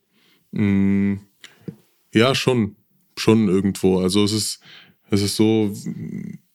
[0.51, 1.15] Mm,
[2.13, 2.75] ja, schon.
[3.17, 3.99] Schon irgendwo.
[3.99, 4.59] Also es ist,
[5.09, 5.73] es ist so,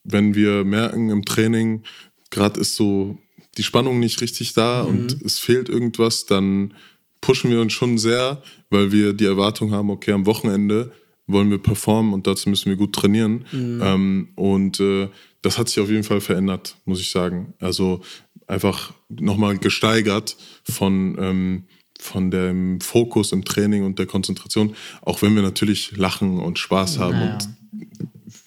[0.03, 1.83] wenn wir merken im Training,
[2.31, 3.17] gerade ist so
[3.57, 4.89] die Spannung nicht richtig da mhm.
[4.89, 6.73] und es fehlt irgendwas, dann
[7.19, 10.91] pushen wir uns schon sehr, weil wir die Erwartung haben, okay, am Wochenende
[11.27, 13.45] wollen wir performen und dazu müssen wir gut trainieren.
[13.51, 13.81] Mhm.
[13.83, 15.07] Ähm, und äh,
[15.41, 17.53] das hat sich auf jeden Fall verändert, muss ich sagen.
[17.59, 18.01] Also
[18.47, 21.63] einfach nochmal gesteigert von, ähm,
[21.99, 26.97] von dem Fokus im Training und der Konzentration, auch wenn wir natürlich lachen und Spaß
[26.97, 27.33] haben naja.
[27.33, 27.49] und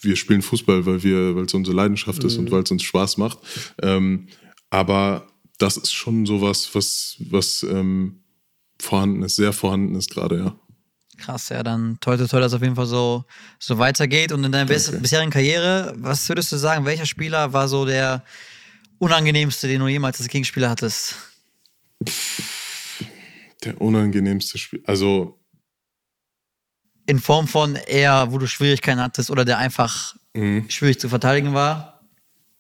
[0.00, 2.28] wir spielen Fußball, weil wir, weil es unsere Leidenschaft mhm.
[2.28, 2.50] ist und mhm.
[2.50, 3.38] weil es uns Spaß macht.
[3.82, 4.28] Ähm,
[4.70, 5.26] aber
[5.58, 8.20] das ist schon sowas, was, was ähm,
[8.80, 10.56] vorhanden ist, sehr vorhanden ist gerade, ja.
[11.16, 13.24] Krass, ja, dann toll, toll, dass es auf jeden Fall so,
[13.60, 14.32] so weitergeht.
[14.32, 14.98] Und in deiner okay.
[14.98, 18.24] bisherigen Karriere, was würdest du sagen, welcher Spieler war so der
[18.98, 21.14] unangenehmste, den du jemals als Gegenspieler hattest?
[23.62, 25.38] Der unangenehmste Spieler, also
[27.06, 30.68] in Form von eher, wo du Schwierigkeiten hattest oder der einfach mhm.
[30.68, 32.00] schwierig zu verteidigen war?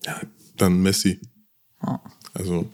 [0.04, 0.20] Ja,
[0.56, 1.20] dann Messi.
[1.82, 1.98] Oh.
[2.34, 2.70] Also.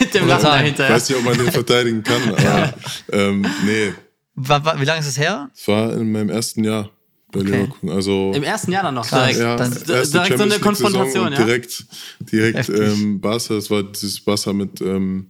[0.00, 0.84] Mit dem Lachen dahinter.
[0.88, 2.74] Ich weiß nicht, ob man den verteidigen kann, aber
[3.12, 3.92] ähm, nee.
[4.34, 5.50] Wie lange ist es her?
[5.54, 6.90] Es war in meinem ersten Jahr
[7.32, 7.50] bei okay.
[7.50, 7.90] Leverkusen.
[7.90, 9.38] Also Im ersten Jahr dann noch direkt.
[9.38, 11.44] Ja, dann, direkt so eine Konfrontation, ja.
[11.44, 11.84] Direkt,
[12.20, 15.28] direkt ähm, Barca, das war dieses Barca mit ähm,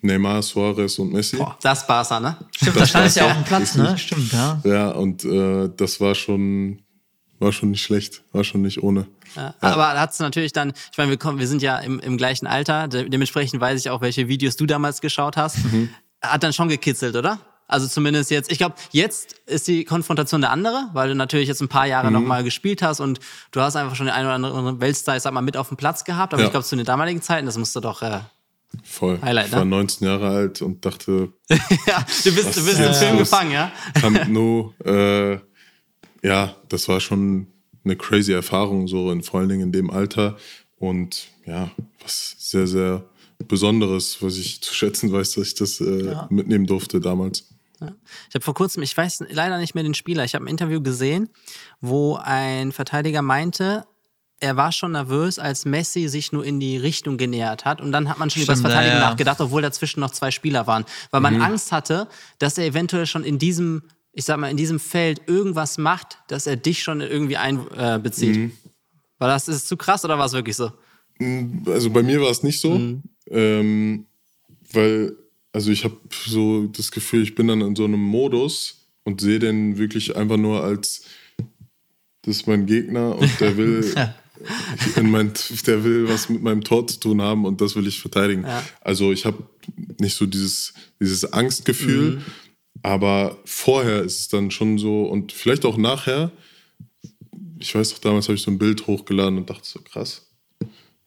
[0.00, 1.36] Neymar, Suarez und Messi.
[1.36, 2.36] Boah, das Barca, ne?
[2.54, 3.96] Stimmt, da stand es ja auf dem Platz, ne?
[3.98, 4.60] Stimmt, ja.
[4.64, 6.82] Ja, und äh, das war schon,
[7.38, 9.06] war schon nicht schlecht, war schon nicht ohne.
[9.34, 9.54] Ja.
[9.60, 12.46] Aber hat es natürlich dann, ich meine, wir, kommen, wir sind ja im, im gleichen
[12.46, 15.58] Alter, dementsprechend weiß ich auch, welche Videos du damals geschaut hast.
[15.64, 15.90] Mhm.
[16.22, 17.38] Hat dann schon gekitzelt, oder?
[17.68, 21.60] Also zumindest jetzt, ich glaube, jetzt ist die Konfrontation der andere, weil du natürlich jetzt
[21.60, 22.14] ein paar Jahre mhm.
[22.14, 23.18] nochmal gespielt hast und
[23.50, 25.76] du hast einfach schon den einen oder anderen Weltstar, ich sag mal, mit auf dem
[25.76, 26.32] Platz gehabt.
[26.32, 26.46] Aber ja.
[26.46, 28.20] ich glaube, zu den damaligen Zeiten, das musste doch äh,
[28.84, 29.18] Voll.
[29.22, 30.12] Highlight, ich war 19 ne?
[30.12, 31.32] Jahre alt und dachte.
[31.48, 33.72] ja, du bist, du bist im Film gefangen, ja?
[33.94, 35.38] Camp Nou, äh,
[36.22, 37.46] ja, das war schon
[37.84, 40.36] eine crazy Erfahrung, so in vor allen Dingen in dem Alter.
[40.78, 41.70] Und ja,
[42.02, 43.04] was sehr, sehr
[43.48, 46.26] Besonderes, was ich zu schätzen weiß, dass ich das äh, ja.
[46.30, 47.48] mitnehmen durfte damals.
[47.80, 47.92] Ja.
[48.28, 50.80] Ich habe vor kurzem, ich weiß leider nicht mehr den Spieler, ich habe ein Interview
[50.80, 51.28] gesehen,
[51.80, 53.84] wo ein Verteidiger meinte,
[54.38, 57.80] er war schon nervös, als Messi sich nur in die Richtung genähert hat.
[57.80, 59.00] Und dann hat man schon über das Verteidigen ja.
[59.00, 60.84] nachgedacht, obwohl dazwischen noch zwei Spieler waren.
[61.10, 61.42] Weil man mhm.
[61.42, 62.08] Angst hatte,
[62.38, 66.46] dass er eventuell schon in diesem, ich sag mal, in diesem Feld irgendwas macht, dass
[66.46, 68.36] er dich schon irgendwie einbezieht.
[68.36, 68.52] Äh, mhm.
[69.18, 70.70] War das ist zu krass oder war es wirklich so?
[71.18, 73.02] Mm, also bei mir war es nicht so, mhm.
[73.30, 74.06] ähm,
[74.72, 75.16] weil
[75.56, 79.38] also ich habe so das Gefühl, ich bin dann in so einem Modus und sehe
[79.38, 81.04] den wirklich einfach nur als,
[82.20, 83.82] das ist mein Gegner und der will,
[84.96, 85.32] in mein,
[85.66, 88.42] der will was mit meinem Tor zu tun haben und das will ich verteidigen.
[88.42, 88.62] Ja.
[88.82, 89.44] Also ich habe
[89.98, 92.22] nicht so dieses, dieses Angstgefühl, Mhm.
[92.82, 96.32] aber vorher ist es dann schon so und vielleicht auch nachher.
[97.60, 100.25] Ich weiß doch, damals habe ich so ein Bild hochgeladen und dachte so, krass,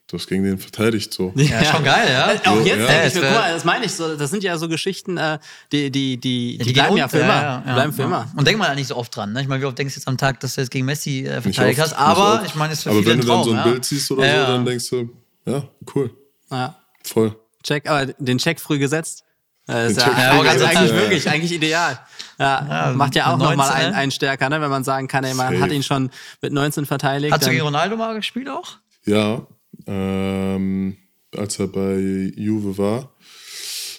[0.10, 1.32] du hast gegen den verteidigt so.
[1.36, 2.32] Ja, schon geil, ja.
[2.32, 2.76] Äh, Auch jetzt ja.
[2.76, 5.18] denke Ja, ich wär- guck mal, das meine ich so, das sind ja so Geschichten,
[5.18, 5.40] äh,
[5.72, 7.28] die, die, die, die, bleiben ja für immer.
[7.42, 8.08] ja, ja, bleiben für ja.
[8.08, 8.28] immer.
[8.36, 9.34] Und denkt man ja nicht so oft dran.
[9.34, 9.42] Ne?
[9.42, 11.42] Ich meine, wie oft denkst du jetzt am Tag, dass du jetzt gegen Messi äh,
[11.42, 11.98] verteidigt oft, hast?
[11.98, 13.44] Aber ich meine, es ist für Aber viele wenn du dann Traum.
[13.46, 13.64] so ein ja.
[13.64, 14.48] Bild siehst oder Ja, so, ja.
[14.48, 15.10] dann denkst du,
[15.46, 15.64] ja,
[15.96, 16.12] cool,
[16.52, 16.76] Ja.
[17.06, 17.36] voll.
[17.64, 19.24] Check, aber den Check früh gesetzt.
[19.68, 20.96] Das ist ja, früh eigentlich, eigentlich ja.
[20.98, 22.00] wirklich, eigentlich ideal.
[22.40, 23.98] Ja, Ja, macht ja auch nochmal 19, einen, ne?
[23.98, 24.60] einen stärker, ne?
[24.62, 25.62] wenn man sagen kann, ey, man Safe.
[25.62, 26.10] hat ihn schon
[26.42, 27.32] mit 19 verteidigt.
[27.32, 28.78] Hast du gegen Ronaldo mal gespielt auch?
[29.06, 29.46] Ja,
[29.90, 30.98] ähm,
[31.36, 31.98] als er bei
[32.36, 33.12] Juve war,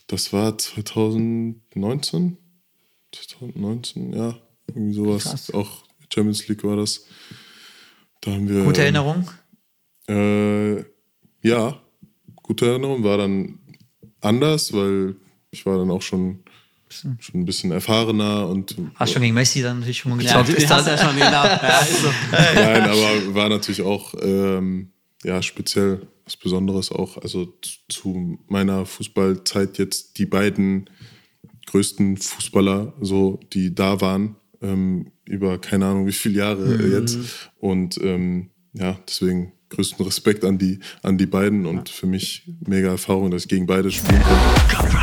[0.07, 2.37] das war 2019,
[3.12, 5.24] 2019, ja, irgendwie sowas.
[5.24, 5.53] Krass.
[5.53, 7.07] Auch Champions League war das.
[8.20, 8.64] Da haben wir.
[8.64, 9.29] Gute Erinnerung.
[10.09, 10.85] Äh,
[11.42, 11.81] ja,
[12.37, 13.03] gute Erinnerung.
[13.03, 13.59] War dann
[14.20, 15.16] anders, weil
[15.50, 16.44] ich war dann auch schon,
[16.88, 20.48] schon ein bisschen erfahrener und Hast schon gegen Messi dann natürlich schon mal ja, gezockt.
[20.48, 21.44] die ist das, ja schon, genau.
[21.44, 22.09] Ja, ist so.
[22.33, 24.92] Nein, aber war natürlich auch ähm,
[25.24, 27.18] ja, speziell was Besonderes auch.
[27.18, 27.52] Also
[27.88, 30.88] zu- meiner Fußballzeit jetzt die beiden
[31.66, 37.18] größten Fußballer, so die da waren, ähm, über keine Ahnung wie viele Jahre äh, jetzt.
[37.59, 42.88] Und ähm, ja, deswegen größten Respekt an die, an die beiden und für mich mega
[42.88, 44.96] Erfahrung, dass ich gegen beide spielen konnte.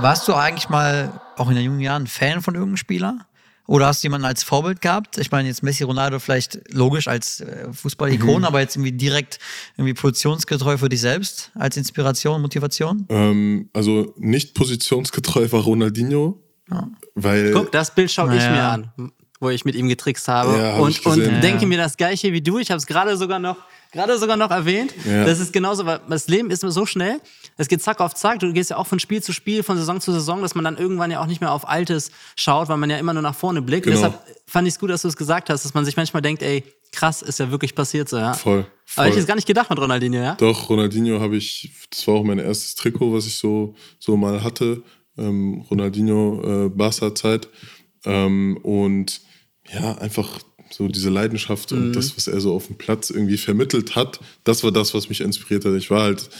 [0.00, 3.26] Warst du eigentlich mal auch in den jungen Jahren Fan von irgendeinem Spieler?
[3.70, 5.16] Oder hast du jemanden als Vorbild gehabt?
[5.18, 9.38] Ich meine, jetzt Messi, Ronaldo vielleicht logisch als äh, Fußball-Ikon, aber jetzt irgendwie direkt
[9.76, 13.06] irgendwie positionsgetreu für dich selbst als Inspiration, Motivation?
[13.08, 16.42] Ähm, also nicht positionsgetreu war Ronaldinho,
[17.14, 18.50] weil Guck, das Bild schaue ich Naja.
[18.50, 20.58] mir an, wo ich mit ihm getrickst habe.
[20.58, 21.38] Ja, hab und und Ja.
[21.40, 22.58] denke mir das Gleiche wie du.
[22.58, 23.56] Ich habe es gerade sogar noch.
[23.92, 24.94] Gerade sogar noch erwähnt.
[25.04, 25.24] Ja.
[25.24, 27.20] Das ist genauso, weil das Leben ist so schnell.
[27.56, 28.38] Es geht zack auf zack.
[28.38, 30.76] Du gehst ja auch von Spiel zu Spiel, von Saison zu Saison, dass man dann
[30.76, 33.62] irgendwann ja auch nicht mehr auf Altes schaut, weil man ja immer nur nach vorne
[33.62, 33.86] blickt.
[33.86, 33.96] Genau.
[33.96, 36.42] Deshalb fand ich es gut, dass du es gesagt hast, dass man sich manchmal denkt,
[36.42, 38.34] ey, krass, ist ja wirklich passiert so, ja.
[38.34, 38.66] voll.
[38.84, 39.02] voll.
[39.02, 40.34] Aber ich hätte es gar nicht gedacht mit Ronaldinho, ja.
[40.36, 44.42] Doch, Ronaldinho habe ich, das war auch mein erstes Trikot, was ich so, so mal
[44.42, 44.82] hatte.
[45.18, 47.48] Ähm, Ronaldinho, äh, Barca-Zeit.
[48.04, 49.20] Ähm, und
[49.72, 50.40] ja, einfach
[50.72, 54.62] so diese Leidenschaft und das, was er so auf dem Platz irgendwie vermittelt hat, das
[54.62, 55.74] war das, was mich inspiriert hat.
[55.74, 56.30] Ich war halt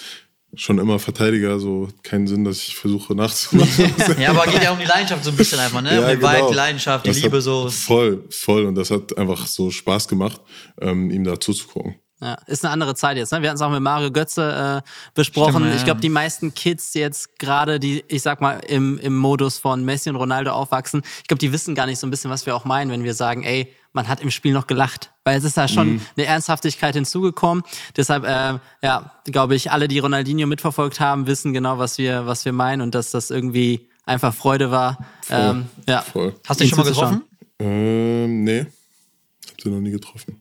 [0.54, 3.94] schon immer Verteidiger, so keinen Sinn, dass ich versuche nachzumachen.
[4.18, 6.00] Ja, aber geht ja um die Leidenschaft so ein bisschen einfach, ne?
[6.00, 7.16] um die Vibe, die Leidenschaft, die genau.
[7.16, 7.68] Das Liebe so.
[7.68, 8.66] Voll, voll.
[8.66, 10.40] Und das hat einfach so Spaß gemacht,
[10.80, 11.96] ähm, ihm da zuzugucken.
[12.22, 13.32] Ja, ist eine andere Zeit jetzt.
[13.32, 13.40] Ne?
[13.40, 15.54] Wir hatten es auch mit Mario Götze äh, besprochen.
[15.54, 16.02] Stimmt, ja, ich glaube, ja.
[16.02, 20.16] die meisten Kids jetzt gerade, die, ich sag mal, im, im Modus von Messi und
[20.16, 22.90] Ronaldo aufwachsen, ich glaube, die wissen gar nicht so ein bisschen, was wir auch meinen,
[22.90, 25.12] wenn wir sagen, ey, man hat im Spiel noch gelacht.
[25.24, 26.00] Weil es ist da schon Mhm.
[26.16, 27.64] eine Ernsthaftigkeit hinzugekommen.
[27.96, 32.44] Deshalb, äh, ja, glaube ich, alle, die Ronaldinho mitverfolgt haben, wissen genau, was wir, was
[32.44, 34.98] wir meinen und dass das irgendwie einfach Freude war.
[35.30, 36.02] Ähm, ja.
[36.02, 36.34] Voll.
[36.46, 37.22] Hast du dich ihn schon mal getroffen?
[37.60, 38.60] Ähm, nee.
[38.60, 40.39] Hab sie noch nie getroffen.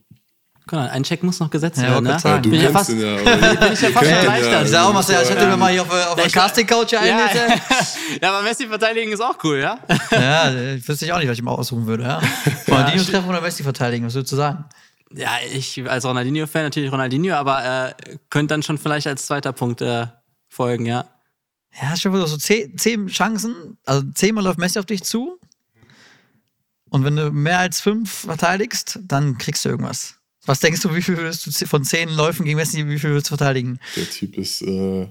[0.78, 2.16] Mal, ein Check muss noch gesetzt Ja, werden, ne?
[2.22, 3.16] Ja, du bin ja kennst fast, ihn ja.
[3.60, 4.64] bin ich ja fast erleichtert.
[4.64, 7.26] Ich sag auch, ich hätte mir mal hier auf, auf der Casting-Couch hier Ja.
[7.26, 7.62] einlädt.
[8.22, 9.78] ja, aber Messi verteidigen ist auch cool, ja?
[10.10, 12.04] Ja, ich wüsste ich auch nicht, was ich mal aussuchen würde.
[12.04, 12.20] Ja.
[12.68, 14.64] Ronaldinho treffen oder Messi verteidigen, was würdest du sagen?
[15.12, 17.64] Ja, ich als Ronaldinho-Fan natürlich Ronaldinho, aber
[17.98, 20.06] äh, könnte dann schon vielleicht als zweiter Punkt äh,
[20.48, 21.04] folgen, ja.
[21.80, 25.38] Ja, schon wieder so zehn, zehn Chancen, also zehnmal läuft Messi auf dich zu.
[26.90, 30.16] Und wenn du mehr als fünf verteidigst, dann kriegst du irgendwas.
[30.50, 33.28] Was denkst du, wie viel würdest du von zehn Läufen gegen Messi, wie viel würdest
[33.28, 33.78] du verteidigen?
[33.94, 35.06] Der Typ ist, äh,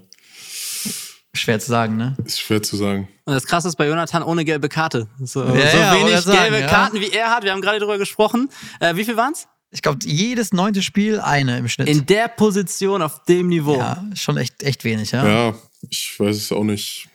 [1.32, 2.14] Schwer zu sagen, ne?
[2.26, 3.08] ist schwer zu sagen.
[3.24, 5.08] Und das Krasse ist bei Jonathan ohne gelbe Karte.
[5.18, 6.66] So, Ja, so ja, wenig sagen, gelbe ja.
[6.66, 7.44] Karten wie er hat.
[7.44, 8.50] Wir haben gerade drüber gesprochen.
[8.80, 9.48] Äh, wie viel waren's?
[9.70, 11.88] Ich glaube, jedes neunte Spiel eine im Schnitt.
[11.88, 13.78] In der Position, auf dem Niveau.
[13.78, 15.26] ja, schon echt, echt wenig, ja.
[15.26, 15.54] Ja,
[15.88, 17.08] ich weiß es auch nicht.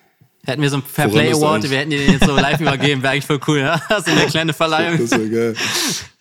[0.45, 3.01] Hätten wir so einen Fair Play Award, wir hätten den jetzt so live übergeben.
[3.01, 3.75] Wäre eigentlich voll cool, ja?
[3.97, 4.97] Ist eine kleine Verleihung.
[4.99, 5.55] Das wäre geil.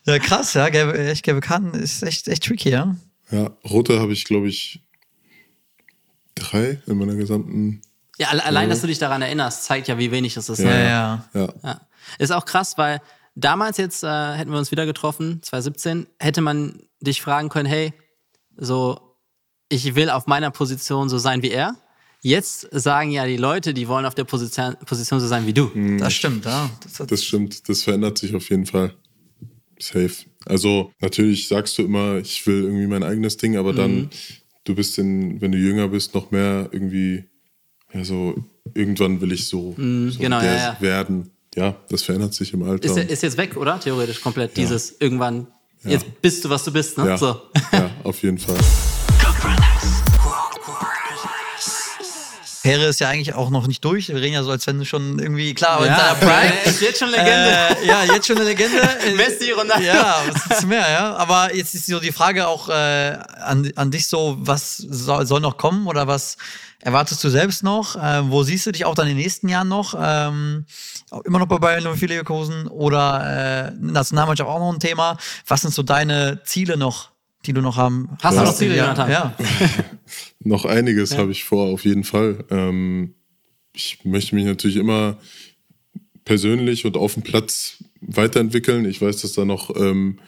[0.07, 0.69] Ja, krass, ja.
[0.69, 2.95] Gelbe, echt gelbe Karten ist echt, echt tricky, ja.
[3.31, 4.83] Ja, rote habe ich, glaube ich,
[6.35, 7.81] drei in meiner gesamten.
[8.17, 10.59] Ja, alle- allein, dass du dich daran erinnerst, zeigt ja, wie wenig es ist.
[10.59, 10.83] Ja, ne?
[10.85, 11.25] ja.
[11.33, 11.81] Ja, Ja.
[12.19, 13.01] Ist auch krass, weil
[13.33, 17.91] damals jetzt äh, hätten wir uns wieder getroffen, 2017, hätte man dich fragen können, hey,
[18.57, 19.17] so,
[19.69, 21.75] ich will auf meiner Position so sein wie er.
[22.25, 25.69] Jetzt sagen ja die Leute, die wollen auf der Position, Position so sein wie du.
[25.99, 26.71] Das stimmt, ja.
[26.81, 27.69] Das das stimmt.
[27.69, 28.95] Das verändert sich auf jeden Fall.
[29.77, 30.11] Safe.
[30.43, 34.09] Also, natürlich sagst du immer, ich will irgendwie mein eigenes Ding, aber dann,
[34.63, 37.25] du bist in, wenn du jünger bist, noch mehr irgendwie,
[37.93, 38.33] ja, so,
[38.73, 40.81] irgendwann will ich so, so genau, der ja, ja.
[40.81, 41.29] werden.
[41.55, 42.85] ja, das verändert sich im Alter.
[42.85, 43.79] Ist, ist jetzt weg, oder?
[43.79, 44.57] Theoretisch komplett.
[44.57, 45.45] Dieses irgendwann,
[45.83, 47.07] jetzt bist du, was du bist, ne?
[47.07, 47.39] ja, So.
[47.71, 48.57] ja, auf jeden Fall.
[52.65, 54.07] Karriere ist ja eigentlich auch noch nicht durch.
[54.09, 56.53] Wir reden ja so, als wenn du schon irgendwie, klar, aber in Ja, deiner Prime.
[56.65, 57.31] ist jetzt schon Legende.
[57.31, 58.81] Äh, ja, jetzt schon eine Legende.
[59.15, 59.83] Messi, Ronaldo.
[59.85, 61.15] Ja, was ist mehr, ja.
[61.15, 65.39] Aber jetzt ist so die Frage auch äh, an, an dich so, was soll, soll
[65.41, 66.37] noch kommen oder was
[66.81, 67.95] erwartest du selbst noch?
[67.95, 69.93] Äh, wo siehst du dich auch dann in den nächsten Jahren noch?
[69.99, 70.65] Ähm,
[71.11, 75.17] auch immer noch bei Bayern 04 Leverkusen oder äh, Nationalmannschaft auch noch ein Thema?
[75.47, 77.09] Was sind so deine Ziele noch,
[77.45, 78.09] die du noch haben?
[78.23, 78.47] Hast du Ja.
[78.47, 79.11] noch Ziele, ja, Jonathan?
[79.11, 79.33] ja.
[80.45, 82.45] Noch einiges habe ich vor, auf jeden Fall.
[82.51, 83.15] Ähm,
[83.73, 85.17] ich möchte mich natürlich immer
[86.23, 88.85] persönlich und auf dem Platz weiterentwickeln.
[88.85, 90.19] Ich weiß, dass da noch ähm,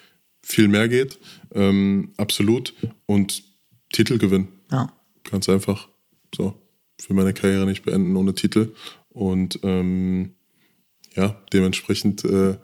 [0.41, 1.19] viel mehr geht.
[1.53, 2.73] Ähm, absolut.
[3.05, 3.43] Und
[3.91, 4.47] Titel gewinnen.
[4.71, 4.91] ja.
[5.23, 5.87] Ganz einfach.
[6.35, 6.55] So.
[6.99, 8.73] Ich will meine Karriere nicht beenden ohne Titel.
[9.09, 10.33] Und ähm,
[11.15, 12.57] ja, dementsprechend äh,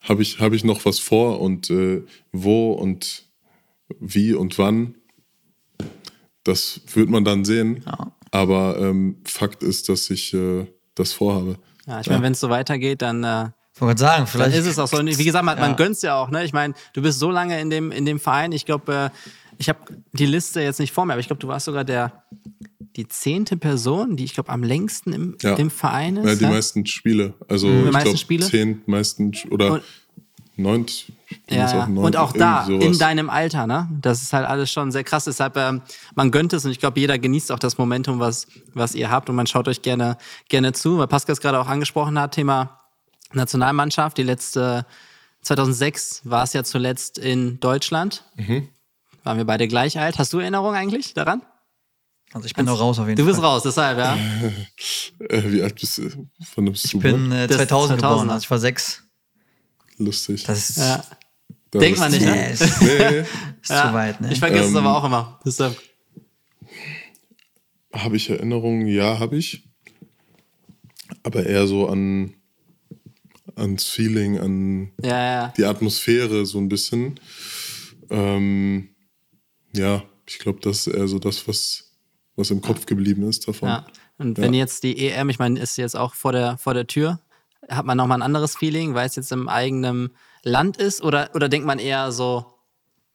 [0.00, 3.24] habe ich, hab ich noch was vor und äh, wo und
[3.98, 4.94] wie und wann,
[6.44, 7.82] das wird man dann sehen.
[7.86, 8.12] Ja.
[8.30, 11.56] Aber ähm, Fakt ist, dass ich äh, das vorhabe.
[11.86, 14.56] Ja, ich meine, wenn es so weitergeht, dann, äh, Ich wollte sagen, dann vielleicht.
[14.56, 14.98] ist es auch so.
[14.98, 15.76] Und Wie gesagt, man, man Ja.
[15.76, 16.30] gönnt's ja auch.
[16.30, 16.44] Ne?
[16.44, 18.52] Ich meine, du bist so lange in dem, in dem Verein.
[18.52, 19.10] Ich glaube, äh,
[19.58, 19.78] ich habe
[20.12, 22.22] die Liste jetzt nicht vor mir, aber ich glaube, du warst sogar der
[22.96, 25.54] die zehnte Person, die ich glaube am längsten im, Ja.
[25.54, 26.26] im Verein ist.
[26.26, 26.50] Ja, die ja?
[26.50, 27.34] meisten Spiele.
[27.48, 28.46] Also Die ich meisten glaube Spiele?
[28.46, 29.82] zehn meisten oder Und-
[30.56, 31.06] neunt.
[31.48, 31.86] Ja, ja.
[31.86, 32.98] neun, Und auch da, irgendwie in sowas.
[32.98, 33.88] deinem Alter, ne?
[34.00, 35.24] Das ist halt alles schon sehr krass.
[35.24, 35.80] Deshalb, ähm,
[36.14, 39.30] man gönnt es und ich glaube, jeder genießt auch das Momentum, was, was ihr habt
[39.30, 40.16] und man schaut euch gerne,
[40.48, 40.98] gerne zu.
[40.98, 42.78] Weil Pascal es gerade auch angesprochen hat, Thema
[43.32, 44.18] Nationalmannschaft.
[44.18, 44.84] Die letzte,
[45.42, 48.24] 2006 war es ja zuletzt in Deutschland.
[48.36, 48.68] Mhm.
[49.24, 50.18] Waren wir beide gleich alt.
[50.18, 51.42] Hast du Erinnerung eigentlich daran?
[52.34, 53.48] Also ich bin noch raus auf jeden Du bist Fall.
[53.50, 54.16] raus, deshalb, ja.
[55.28, 56.28] Äh, wie alt bist du?
[56.54, 58.32] Von dem Ich bin äh, Das 2000 geboren, 2000er.
[58.32, 59.02] also ich war sechs.
[59.98, 60.44] Lustig.
[60.44, 61.04] Das ist, ja.
[61.74, 62.32] Denkt man nicht, ne?
[62.32, 63.24] nee, ist, Nee,
[63.62, 63.88] ist ja.
[63.88, 64.32] zu weit, ne?
[64.32, 65.40] Ich vergesse es Ähm, aber auch immer.
[65.44, 65.80] Deshalb.
[67.92, 68.86] habe ich Erinnerungen?
[68.86, 69.68] Ja, habe ich.
[71.22, 72.34] Aber eher so an
[73.54, 75.08] ans Feeling, an Ja,
[75.42, 75.48] ja.
[75.56, 77.20] die Atmosphäre so ein bisschen.
[78.10, 78.88] Ähm,
[79.74, 81.92] ja, ich glaube, das ist eher so das, was,
[82.36, 83.68] was im Kopf geblieben ist davon.
[83.68, 83.86] Ja.
[84.18, 84.44] Und Ja.
[84.44, 87.20] wenn jetzt die EM, ich meine, ist jetzt auch vor der, vor der Tür,
[87.76, 90.10] hat man nochmal ein anderes Feeling, weil es jetzt im eigenen
[90.42, 91.02] Land ist?
[91.02, 92.46] Oder, oder denkt man eher so,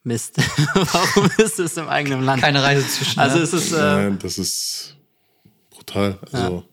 [0.04, 0.38] Mist,
[0.74, 2.42] warum ist es im eigenen Land?
[2.42, 3.20] Keine Reise zwischen.
[3.20, 3.44] also ne?
[3.44, 4.96] es ist, äh, Nein, das ist
[5.70, 6.18] brutal.
[6.32, 6.64] Also,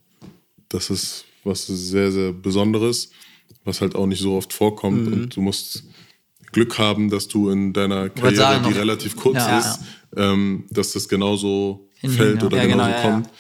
[0.69, 3.11] das ist was sehr, sehr Besonderes,
[3.65, 5.07] was halt auch nicht so oft vorkommt.
[5.07, 5.13] Mhm.
[5.13, 5.83] Und du musst
[6.53, 9.81] Glück haben, dass du in deiner Karriere, sagen, die noch- relativ kurz Ja, ist,
[10.17, 12.47] Ähm, dass das genauso Hinhauen, fällt ja.
[12.47, 13.11] oder Ja, genauso genau, ja, ja.
[13.11, 13.31] kommt.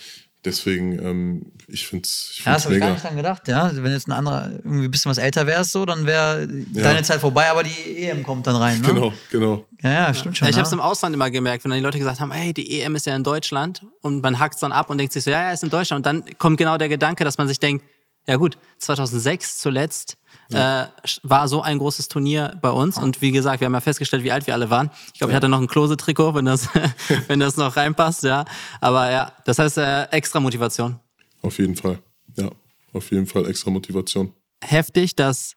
[0.44, 3.70] Deswegen, ähm, ich finde es ich ja, das habe ich gar nicht dran gedacht, ja.
[3.72, 7.20] Wenn jetzt ein anderer irgendwie ein bisschen was älter wärst, so, dann wäre deine Zeit
[7.20, 8.88] vorbei, aber die EM kommt dann rein, ne?
[8.88, 9.64] Genau, genau.
[9.82, 10.48] Ja, ja, stimmt schon.
[10.48, 10.76] ich habe es ja.
[10.76, 13.16] im Ausland immer gemerkt, wenn dann die Leute gesagt haben, hey, die EM ist ja
[13.16, 15.70] in Deutschland und man hackt dann ab und denkt sich so, ja, ja, ist in
[15.70, 16.06] Deutschland.
[16.06, 17.82] Und dann kommt genau der Gedanke, dass man sich denkt,
[18.26, 20.18] ja gut, 2006 zuletzt
[20.52, 20.86] äh,
[21.22, 24.32] war so ein großes Turnier bei uns und wie gesagt, wir haben ja festgestellt, wie
[24.32, 24.90] alt wir alle waren.
[25.12, 26.68] Ich glaube, ich hatte noch ein Klose-Trikot, wenn das,
[27.28, 28.44] wenn das noch reinpasst, ja.
[28.80, 31.00] Aber ja, das heißt äh, extra Motivation.
[31.42, 31.98] Auf jeden Fall.
[32.36, 32.50] Ja,
[32.92, 34.32] auf jeden Fall extra Motivation.
[34.62, 35.54] Heftig, das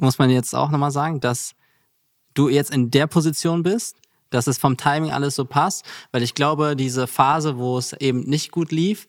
[0.00, 1.52] muss man jetzt auch nochmal sagen, dass
[2.34, 3.96] du jetzt in der Position bist,
[4.30, 8.20] dass es vom Timing alles so passt, weil ich glaube, diese Phase, wo es eben
[8.20, 9.06] nicht gut lief,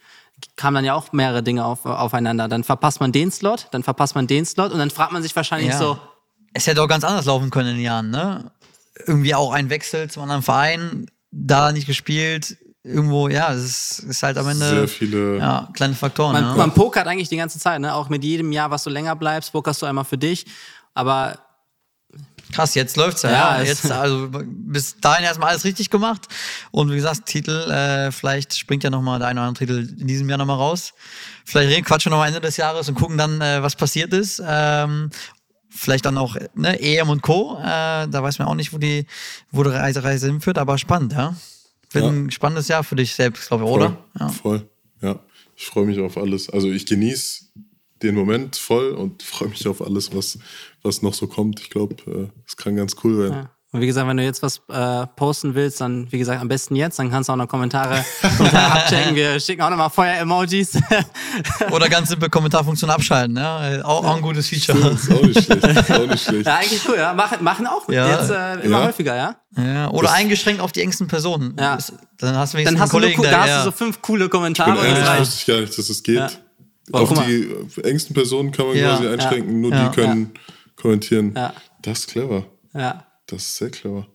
[0.57, 2.47] kamen dann ja auch mehrere Dinge auf, aufeinander.
[2.47, 5.35] Dann verpasst man den Slot, dann verpasst man den Slot und dann fragt man sich
[5.35, 5.77] wahrscheinlich Ja.
[5.77, 5.97] so,
[6.53, 8.51] Es hätte auch ganz anders laufen können in den Jahren, ne?
[9.07, 14.23] Irgendwie auch ein Wechsel zum anderen Verein, da nicht gespielt, irgendwo, ja, es ist, ist
[14.23, 14.67] halt am Ende.
[14.69, 15.37] Sehr viele.
[15.37, 16.55] Ja, kleine Faktoren, man, ne?
[16.57, 17.93] man pokert eigentlich die ganze Zeit, ne?
[17.95, 20.45] auch mit jedem Jahr, was du länger bleibst, pokerst du einmal für dich,
[20.93, 21.39] aber
[22.51, 23.31] Krass, jetzt läuft's ja.
[23.31, 23.63] Ja, ja.
[23.63, 26.27] Jetzt, also bis dahin erstmal alles richtig gemacht.
[26.71, 30.07] Und wie gesagt, Titel, äh, vielleicht springt ja nochmal der eine oder andere Titel in
[30.07, 30.93] diesem Jahr nochmal raus.
[31.45, 34.41] Vielleicht reden, quatschen wir nochmal Ende des Jahres und gucken dann, äh, was passiert ist.
[34.45, 35.09] Ähm,
[35.69, 37.57] vielleicht dann auch ne, EM und Co.
[37.59, 39.05] Äh, da weiß man auch nicht, wo die,
[39.51, 41.35] wo die Reise, Reise hinführt, aber spannend, ja.
[41.91, 42.09] Wird Ja.
[42.11, 43.97] ein spannendes Jahr für dich selbst, glaube ich, Voll, oder?
[44.19, 44.29] Ja.
[44.29, 44.69] voll.
[45.01, 45.19] Ja,
[45.55, 46.49] ich freue mich auf alles.
[46.49, 47.45] Also ich genieße
[48.03, 50.37] den Moment voll und freue mich auf alles, was,
[50.83, 51.59] was noch so kommt.
[51.59, 53.33] Ich glaube, äh, es kann ganz cool werden.
[53.43, 53.49] Ja.
[53.73, 56.75] Und wie gesagt, wenn du jetzt was äh, posten willst, dann wie gesagt am besten
[56.75, 59.15] jetzt, dann kannst du auch noch Kommentare, abchecken.
[59.15, 60.77] Wir schicken auch nochmal Feuer-Emojis.
[61.71, 63.81] Oder ganz simple Kommentarfunktion abschalten, ja.
[63.85, 64.89] Auch, auch ein gutes Feature.
[64.91, 65.63] Ist auch nicht schlecht.
[65.65, 66.45] Ist auch nicht schlecht.
[66.47, 67.13] ja, eigentlich cool, ja.
[67.13, 68.09] Machen, machen auch Ja.
[68.19, 68.87] jetzt äh, immer Ja.
[68.87, 69.35] häufiger, ja.
[69.55, 71.55] Ja, oder eingeschränkt auf die engsten Personen.
[71.57, 71.75] Ja.
[71.75, 73.57] Das- Dann hast du wenigstens Dann einen hast, du, nur, Kollegen, da der, hast ja.
[73.59, 75.21] du so fünf coole Ich Kommentare bin und das ehrlich, reicht.
[75.21, 76.41] wusste ich gar nicht, dass es geht.
[76.93, 76.99] Ja.
[76.99, 77.49] Boah, Auf die
[77.83, 80.31] engsten Personen kann man Ja, quasi einschränken, nur ja, die können
[80.75, 81.33] kommentieren.
[81.35, 81.53] Ja.
[81.81, 82.45] Das ist clever.
[82.73, 83.05] Ja.
[83.27, 84.07] Das ist sehr clever.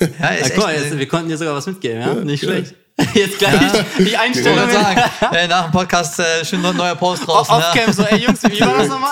[0.00, 2.08] Ja, Ja, ist guck mal, echt, jetzt, wir konnten dir sogar was mitgeben, ja?
[2.14, 2.64] Ja, Nicht geil.
[2.64, 2.74] schlecht.
[3.14, 3.66] Jetzt gleich die
[4.04, 4.56] ich wollte Einstellung.
[4.56, 7.54] gerade sagen, äh, nach dem Podcast äh, schön noch ein neuer Post draußen.
[7.54, 7.62] ne?
[7.62, 9.10] Off-Cam, so, ey Jungs, wie war das nochmal?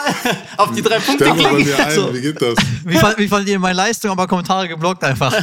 [0.56, 1.74] Auf die drei Punkte klicken.
[1.78, 2.14] ein, So.
[2.14, 2.54] wie geht das?
[2.86, 4.10] Wie, fand, wie fandet ihr meine Leistung?
[4.12, 5.34] Aber Kommentare geblockt einfach.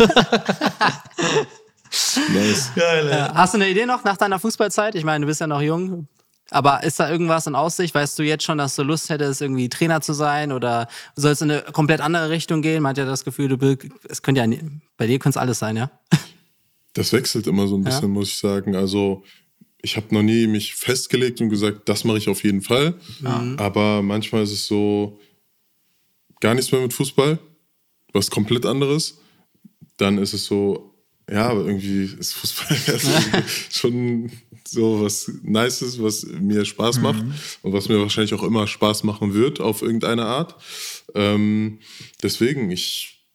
[2.34, 2.72] Nice.
[2.76, 3.10] Geil.
[3.10, 3.34] Ja.
[3.34, 4.96] Hast du eine Idee noch nach deiner Fußballzeit?
[4.96, 6.08] Ich meine, du bist ja noch jung.
[6.52, 7.96] Aber ist da irgendwas in Aussicht?
[7.96, 10.52] Weißt du jetzt schon, dass du Lust hättest, irgendwie Trainer zu sein?
[10.52, 12.84] Oder soll es in eine komplett andere Richtung gehen?
[12.84, 14.58] Man hat ja das Gefühl, du bist, es könnte ja,
[14.98, 15.90] bei dir könnte es alles sein, ja?
[16.94, 18.08] Das wechselt immer so ein bisschen, Ja.
[18.10, 18.76] muss ich sagen.
[18.76, 19.24] Also
[19.82, 22.96] ich habe noch nie mich festgelegt und gesagt, das mache ich auf jeden Fall.
[23.58, 25.20] Aber manchmal ist es so
[26.42, 27.40] gar nichts mehr mit Fußball,
[28.12, 29.20] was komplett anderes.
[29.96, 30.91] Dann ist es so,
[31.32, 32.78] ja, aber irgendwie ist Fußball
[33.72, 34.32] schon
[34.68, 37.24] so was Nices, was mir Spaß macht
[37.62, 40.56] und was mir wahrscheinlich auch immer Spaß machen wird auf irgendeine Art.
[41.16, 41.80] Ähm,
[42.22, 43.26] deswegen, ich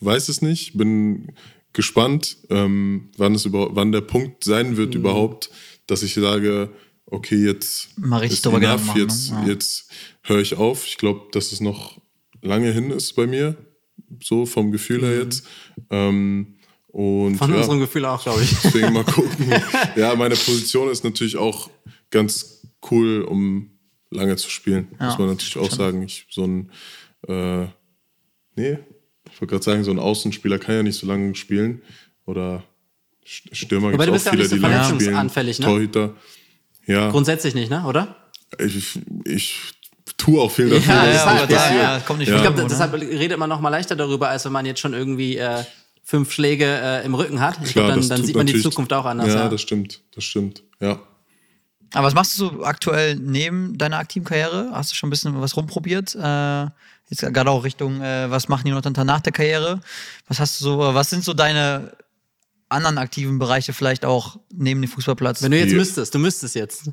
[0.00, 1.32] weiß es nicht, bin
[1.72, 5.00] gespannt, ähm, wann es über, wann der Punkt sein wird Mhm.
[5.00, 5.50] überhaupt,
[5.86, 6.70] dass ich sage,
[7.06, 9.40] okay, jetzt Mal ist enough, machen, jetzt, ne?
[9.42, 9.48] Ja.
[9.48, 9.90] jetzt
[10.22, 10.86] höre ich auf.
[10.86, 12.00] Ich glaube, dass es noch
[12.42, 13.56] lange hin ist bei mir,
[14.22, 15.46] so vom Gefühl her jetzt.
[15.90, 16.56] Ähm,
[16.88, 17.36] und Mhm.
[17.38, 18.50] Von ja, unserem Gefühl auch, glaube ich.
[18.62, 19.52] deswegen mal gucken.
[19.96, 21.70] ja, meine Position ist natürlich auch
[22.10, 23.70] ganz cool, um
[24.10, 24.88] lange zu spielen.
[24.98, 26.02] Ja, Muss man natürlich auch sagen.
[26.02, 26.70] Ich so ein
[27.28, 27.66] äh,
[28.56, 28.78] nee,
[29.32, 31.82] ich wollte gerade sagen, so ein Außenspieler kann ja nicht so lange spielen.
[32.26, 32.64] Oder
[33.24, 34.88] St- Stürmer gibt es bist auch ja viele, nicht so die lange spielen.
[34.98, 35.64] verletzungsanfällig, ne?
[35.66, 36.14] Torhüter.
[36.86, 37.84] Ja, Grundsätzlich nicht, ne?
[37.86, 38.16] Oder?
[38.58, 39.54] ich, ich
[40.20, 40.94] tue auch viel dafür.
[40.94, 41.82] Ja, dass es deshalb, nicht ja, passiert.
[41.82, 42.36] ja, kommt nicht Ja.
[42.36, 42.66] Ich glaube, ne?
[42.68, 45.64] deshalb redet man noch mal leichter darüber, als wenn man jetzt schon irgendwie äh,
[46.02, 47.58] fünf Schläge äh, im Rücken hat.
[47.62, 49.28] Ich Klar, glaube, dann, das dann sieht man die Zukunft auch anders.
[49.28, 50.02] Ja, Ja, das stimmt.
[50.14, 50.62] Das stimmt.
[50.80, 51.00] Ja.
[51.92, 54.70] Aber was machst du so aktuell neben deiner aktiven Karriere?
[54.72, 56.14] Hast du schon ein bisschen was rumprobiert?
[56.14, 56.66] Äh,
[57.08, 59.80] jetzt gerade auch Richtung, äh, was machen die Jonathan nach der Karriere?
[60.28, 61.92] Was hast du so, was sind so deine
[62.68, 65.42] anderen aktiven Bereiche vielleicht auch neben dem Fußballplatz?
[65.42, 66.90] Wenn du jetzt müsstest, du müsstest jetzt.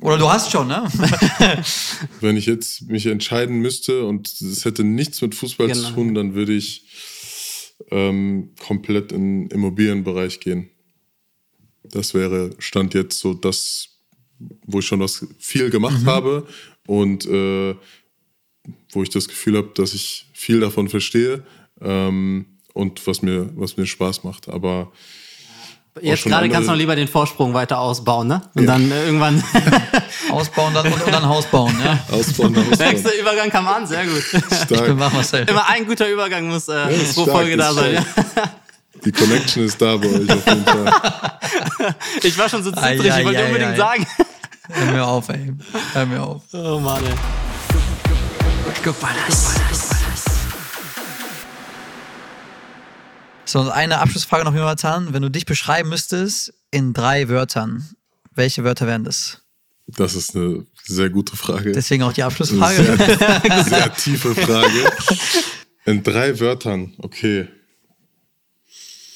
[0.00, 0.84] Oder du hast schon, ne?
[2.20, 5.80] Wenn ich jetzt mich entscheiden müsste und es hätte nichts mit Fußball Genau.
[5.88, 6.84] zu tun, dann würde ich
[7.90, 10.70] ähm, komplett in den Immobilienbereich gehen.
[11.84, 13.88] Das wäre Stand jetzt so das,
[14.66, 16.46] wo ich schon was viel gemacht habe
[16.86, 17.74] und äh,
[18.92, 21.44] wo ich das Gefühl habe, dass ich viel davon verstehe
[21.80, 24.48] ähm, und was mir, was mir Spaß macht.
[24.48, 24.92] Aber
[26.00, 28.40] Jetzt gerade kannst du noch lieber den Vorsprung weiter ausbauen, ne?
[28.54, 28.72] Und Ja.
[28.72, 29.42] dann äh, irgendwann.
[30.30, 31.98] Ausbauen dann, und, und dann Haus bauen, ja?
[32.10, 32.88] ausbauen, Der ausbauen.
[32.90, 34.22] nächste Übergang kam an, sehr gut.
[34.64, 34.96] Stark.
[34.96, 35.46] Mach Marcel.
[35.48, 37.94] Immer ein guter Übergang muss äh, ist pro stark, Folge da sein.
[37.94, 38.04] Ja.
[39.04, 40.92] Die Connection ist da bei euch auf jeden Fall.
[42.22, 44.06] Ich war schon so zittrig, ei, ich wollte ei, unbedingt sagen.
[44.70, 45.52] Hör mir auf, ey.
[45.92, 46.42] Hör mir auf.
[46.52, 47.12] Oh Mann, ey.
[53.52, 55.12] So, und eine Abschlussfrage noch, Jonathan.
[55.12, 57.86] Wenn du dich beschreiben müsstest in drei Wörtern,
[58.34, 59.42] welche Wörter wären das?
[59.86, 61.72] Das ist eine sehr gute Frage.
[61.72, 62.82] Deswegen auch die Eine Abschlussfrage.
[62.82, 64.90] sehr, sehr tiefe Frage.
[65.84, 67.46] In drei Wörtern, okay.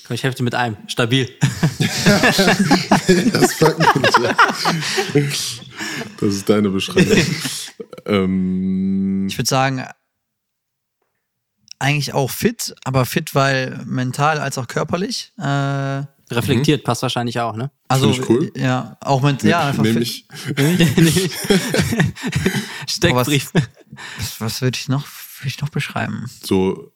[0.07, 0.77] Komm, ich helfe dir mit einem.
[0.87, 1.31] Stabil.
[3.33, 4.19] Das fragt man nicht.
[4.19, 4.37] ja.
[6.21, 7.25] Das ist deine Beschreibung.
[8.05, 9.87] ähm, Ich würde sagen,
[11.79, 15.33] eigentlich auch fit, aber fit, weil mental als auch körperlich.
[15.39, 17.71] Äh, Reflektiert passt wahrscheinlich auch, ne?
[17.87, 18.51] also, cool.
[18.57, 20.27] ja, auch mit, ja, einfach nehme fit.
[20.27, 20.27] ich.
[22.89, 23.53] Steckbrief.
[24.19, 25.07] Was, was würde ich noch,
[25.39, 26.29] würde ich noch beschreiben?
[26.43, 26.93] So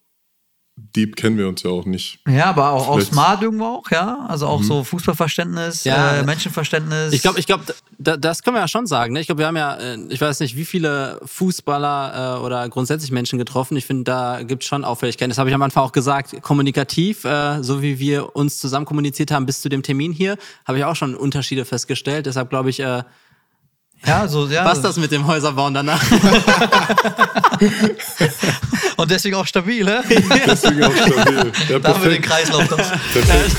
[0.96, 2.18] deep kennen wir uns ja auch nicht.
[2.28, 4.26] Ja, aber auch, auch smart irgendwo auch, ja.
[4.28, 6.16] Also auch so Fußballverständnis, Ja.
[6.18, 7.12] äh, Menschenverständnis.
[7.12, 7.64] Ich glaube, ich glaube,
[7.98, 9.12] da, das können wir ja schon sagen.
[9.12, 9.20] Ne?
[9.20, 13.10] Ich glaube, wir haben ja, äh, ich weiß nicht, wie viele Fußballer äh, oder grundsätzlich
[13.10, 13.76] Menschen getroffen.
[13.76, 15.30] Ich finde, da gibt es schon Auffälligkeiten.
[15.30, 16.40] Das habe ich am Anfang auch gesagt.
[16.42, 20.78] Kommunikativ, äh, so wie wir uns zusammen kommuniziert haben bis zu dem Termin hier, habe
[20.78, 22.26] ich auch schon Unterschiede festgestellt.
[22.26, 23.02] Deshalb glaube ich, äh,
[24.06, 24.62] ja, so, ja.
[24.64, 26.02] passt das mit dem Häuserbauen danach.
[28.96, 30.02] Und deswegen auch stabil, ne?
[30.46, 31.52] Deswegen auch stabil.
[31.68, 32.22] Ja, da haben wir den.
[32.22, 32.68] Kreislauf.
[32.68, 32.76] Doch.
[32.76, 33.56] perfekt.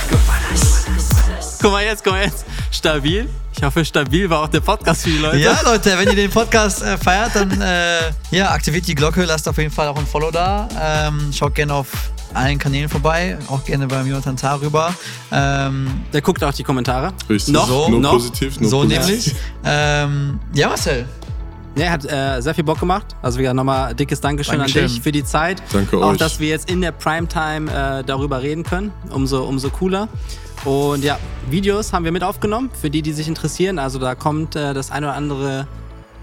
[1.61, 2.45] guck mal jetzt, guck mal jetzt.
[2.71, 3.27] Stabil.
[3.61, 5.37] Ich hoffe, stabil war auch der Podcast für die Leute.
[5.37, 7.99] Ja, Leute, wenn ihr den Podcast äh, feiert, dann äh,
[8.31, 10.67] ja, aktiviert die Glocke, lasst auf jeden Fall auch ein Follow da.
[10.81, 11.87] Ähm, schaut gerne auf
[12.33, 14.91] allen Kanälen vorbei, auch gerne beim Jonathan Tah rüber.
[15.31, 17.13] Ähm, Der guckt auch die Kommentare.
[17.29, 17.53] Richtig.
[17.53, 18.13] Noch, So, nur noch.
[18.13, 18.99] positiv, nur so positiv.
[19.05, 19.35] nämlich.
[19.63, 21.05] Ähm, ja, Marcel.
[21.75, 23.15] Ja, er hat äh, sehr viel Bock gemacht.
[23.21, 24.85] Also wieder nochmal dickes Dankeschön, Dankeschön.
[24.85, 25.61] an dich für die Zeit.
[25.71, 26.17] Danke Auch, euch.
[26.17, 28.91] dass wir jetzt in der Primetime äh, darüber reden können.
[29.11, 30.07] Umso, umso cooler.
[30.65, 31.17] Und ja,
[31.49, 33.79] Videos haben wir mit aufgenommen, für die, die sich interessieren.
[33.79, 35.67] Also da kommt äh, das ein oder andere,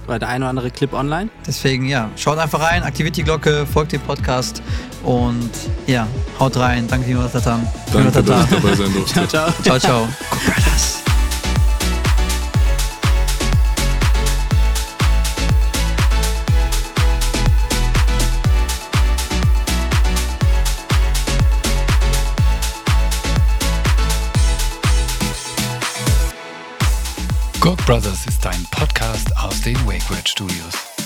[0.06, 1.30] oder der ein oder andere Clip online.
[1.46, 4.62] Deswegen, ja, schaut einfach rein, aktiviert die Glocke, folgt dem Podcast
[5.02, 5.50] und
[5.86, 6.06] ja,
[6.38, 6.86] haut rein.
[6.88, 7.66] Danke, Jonathan.
[7.92, 9.12] Danke, dass ich dabei sein durfte.
[9.26, 9.52] Ciao, ciao.
[9.62, 10.08] Ciao, ciao.
[27.68, 30.97] Cook Brothers ist ein Podcast aus den WakeWord Studios.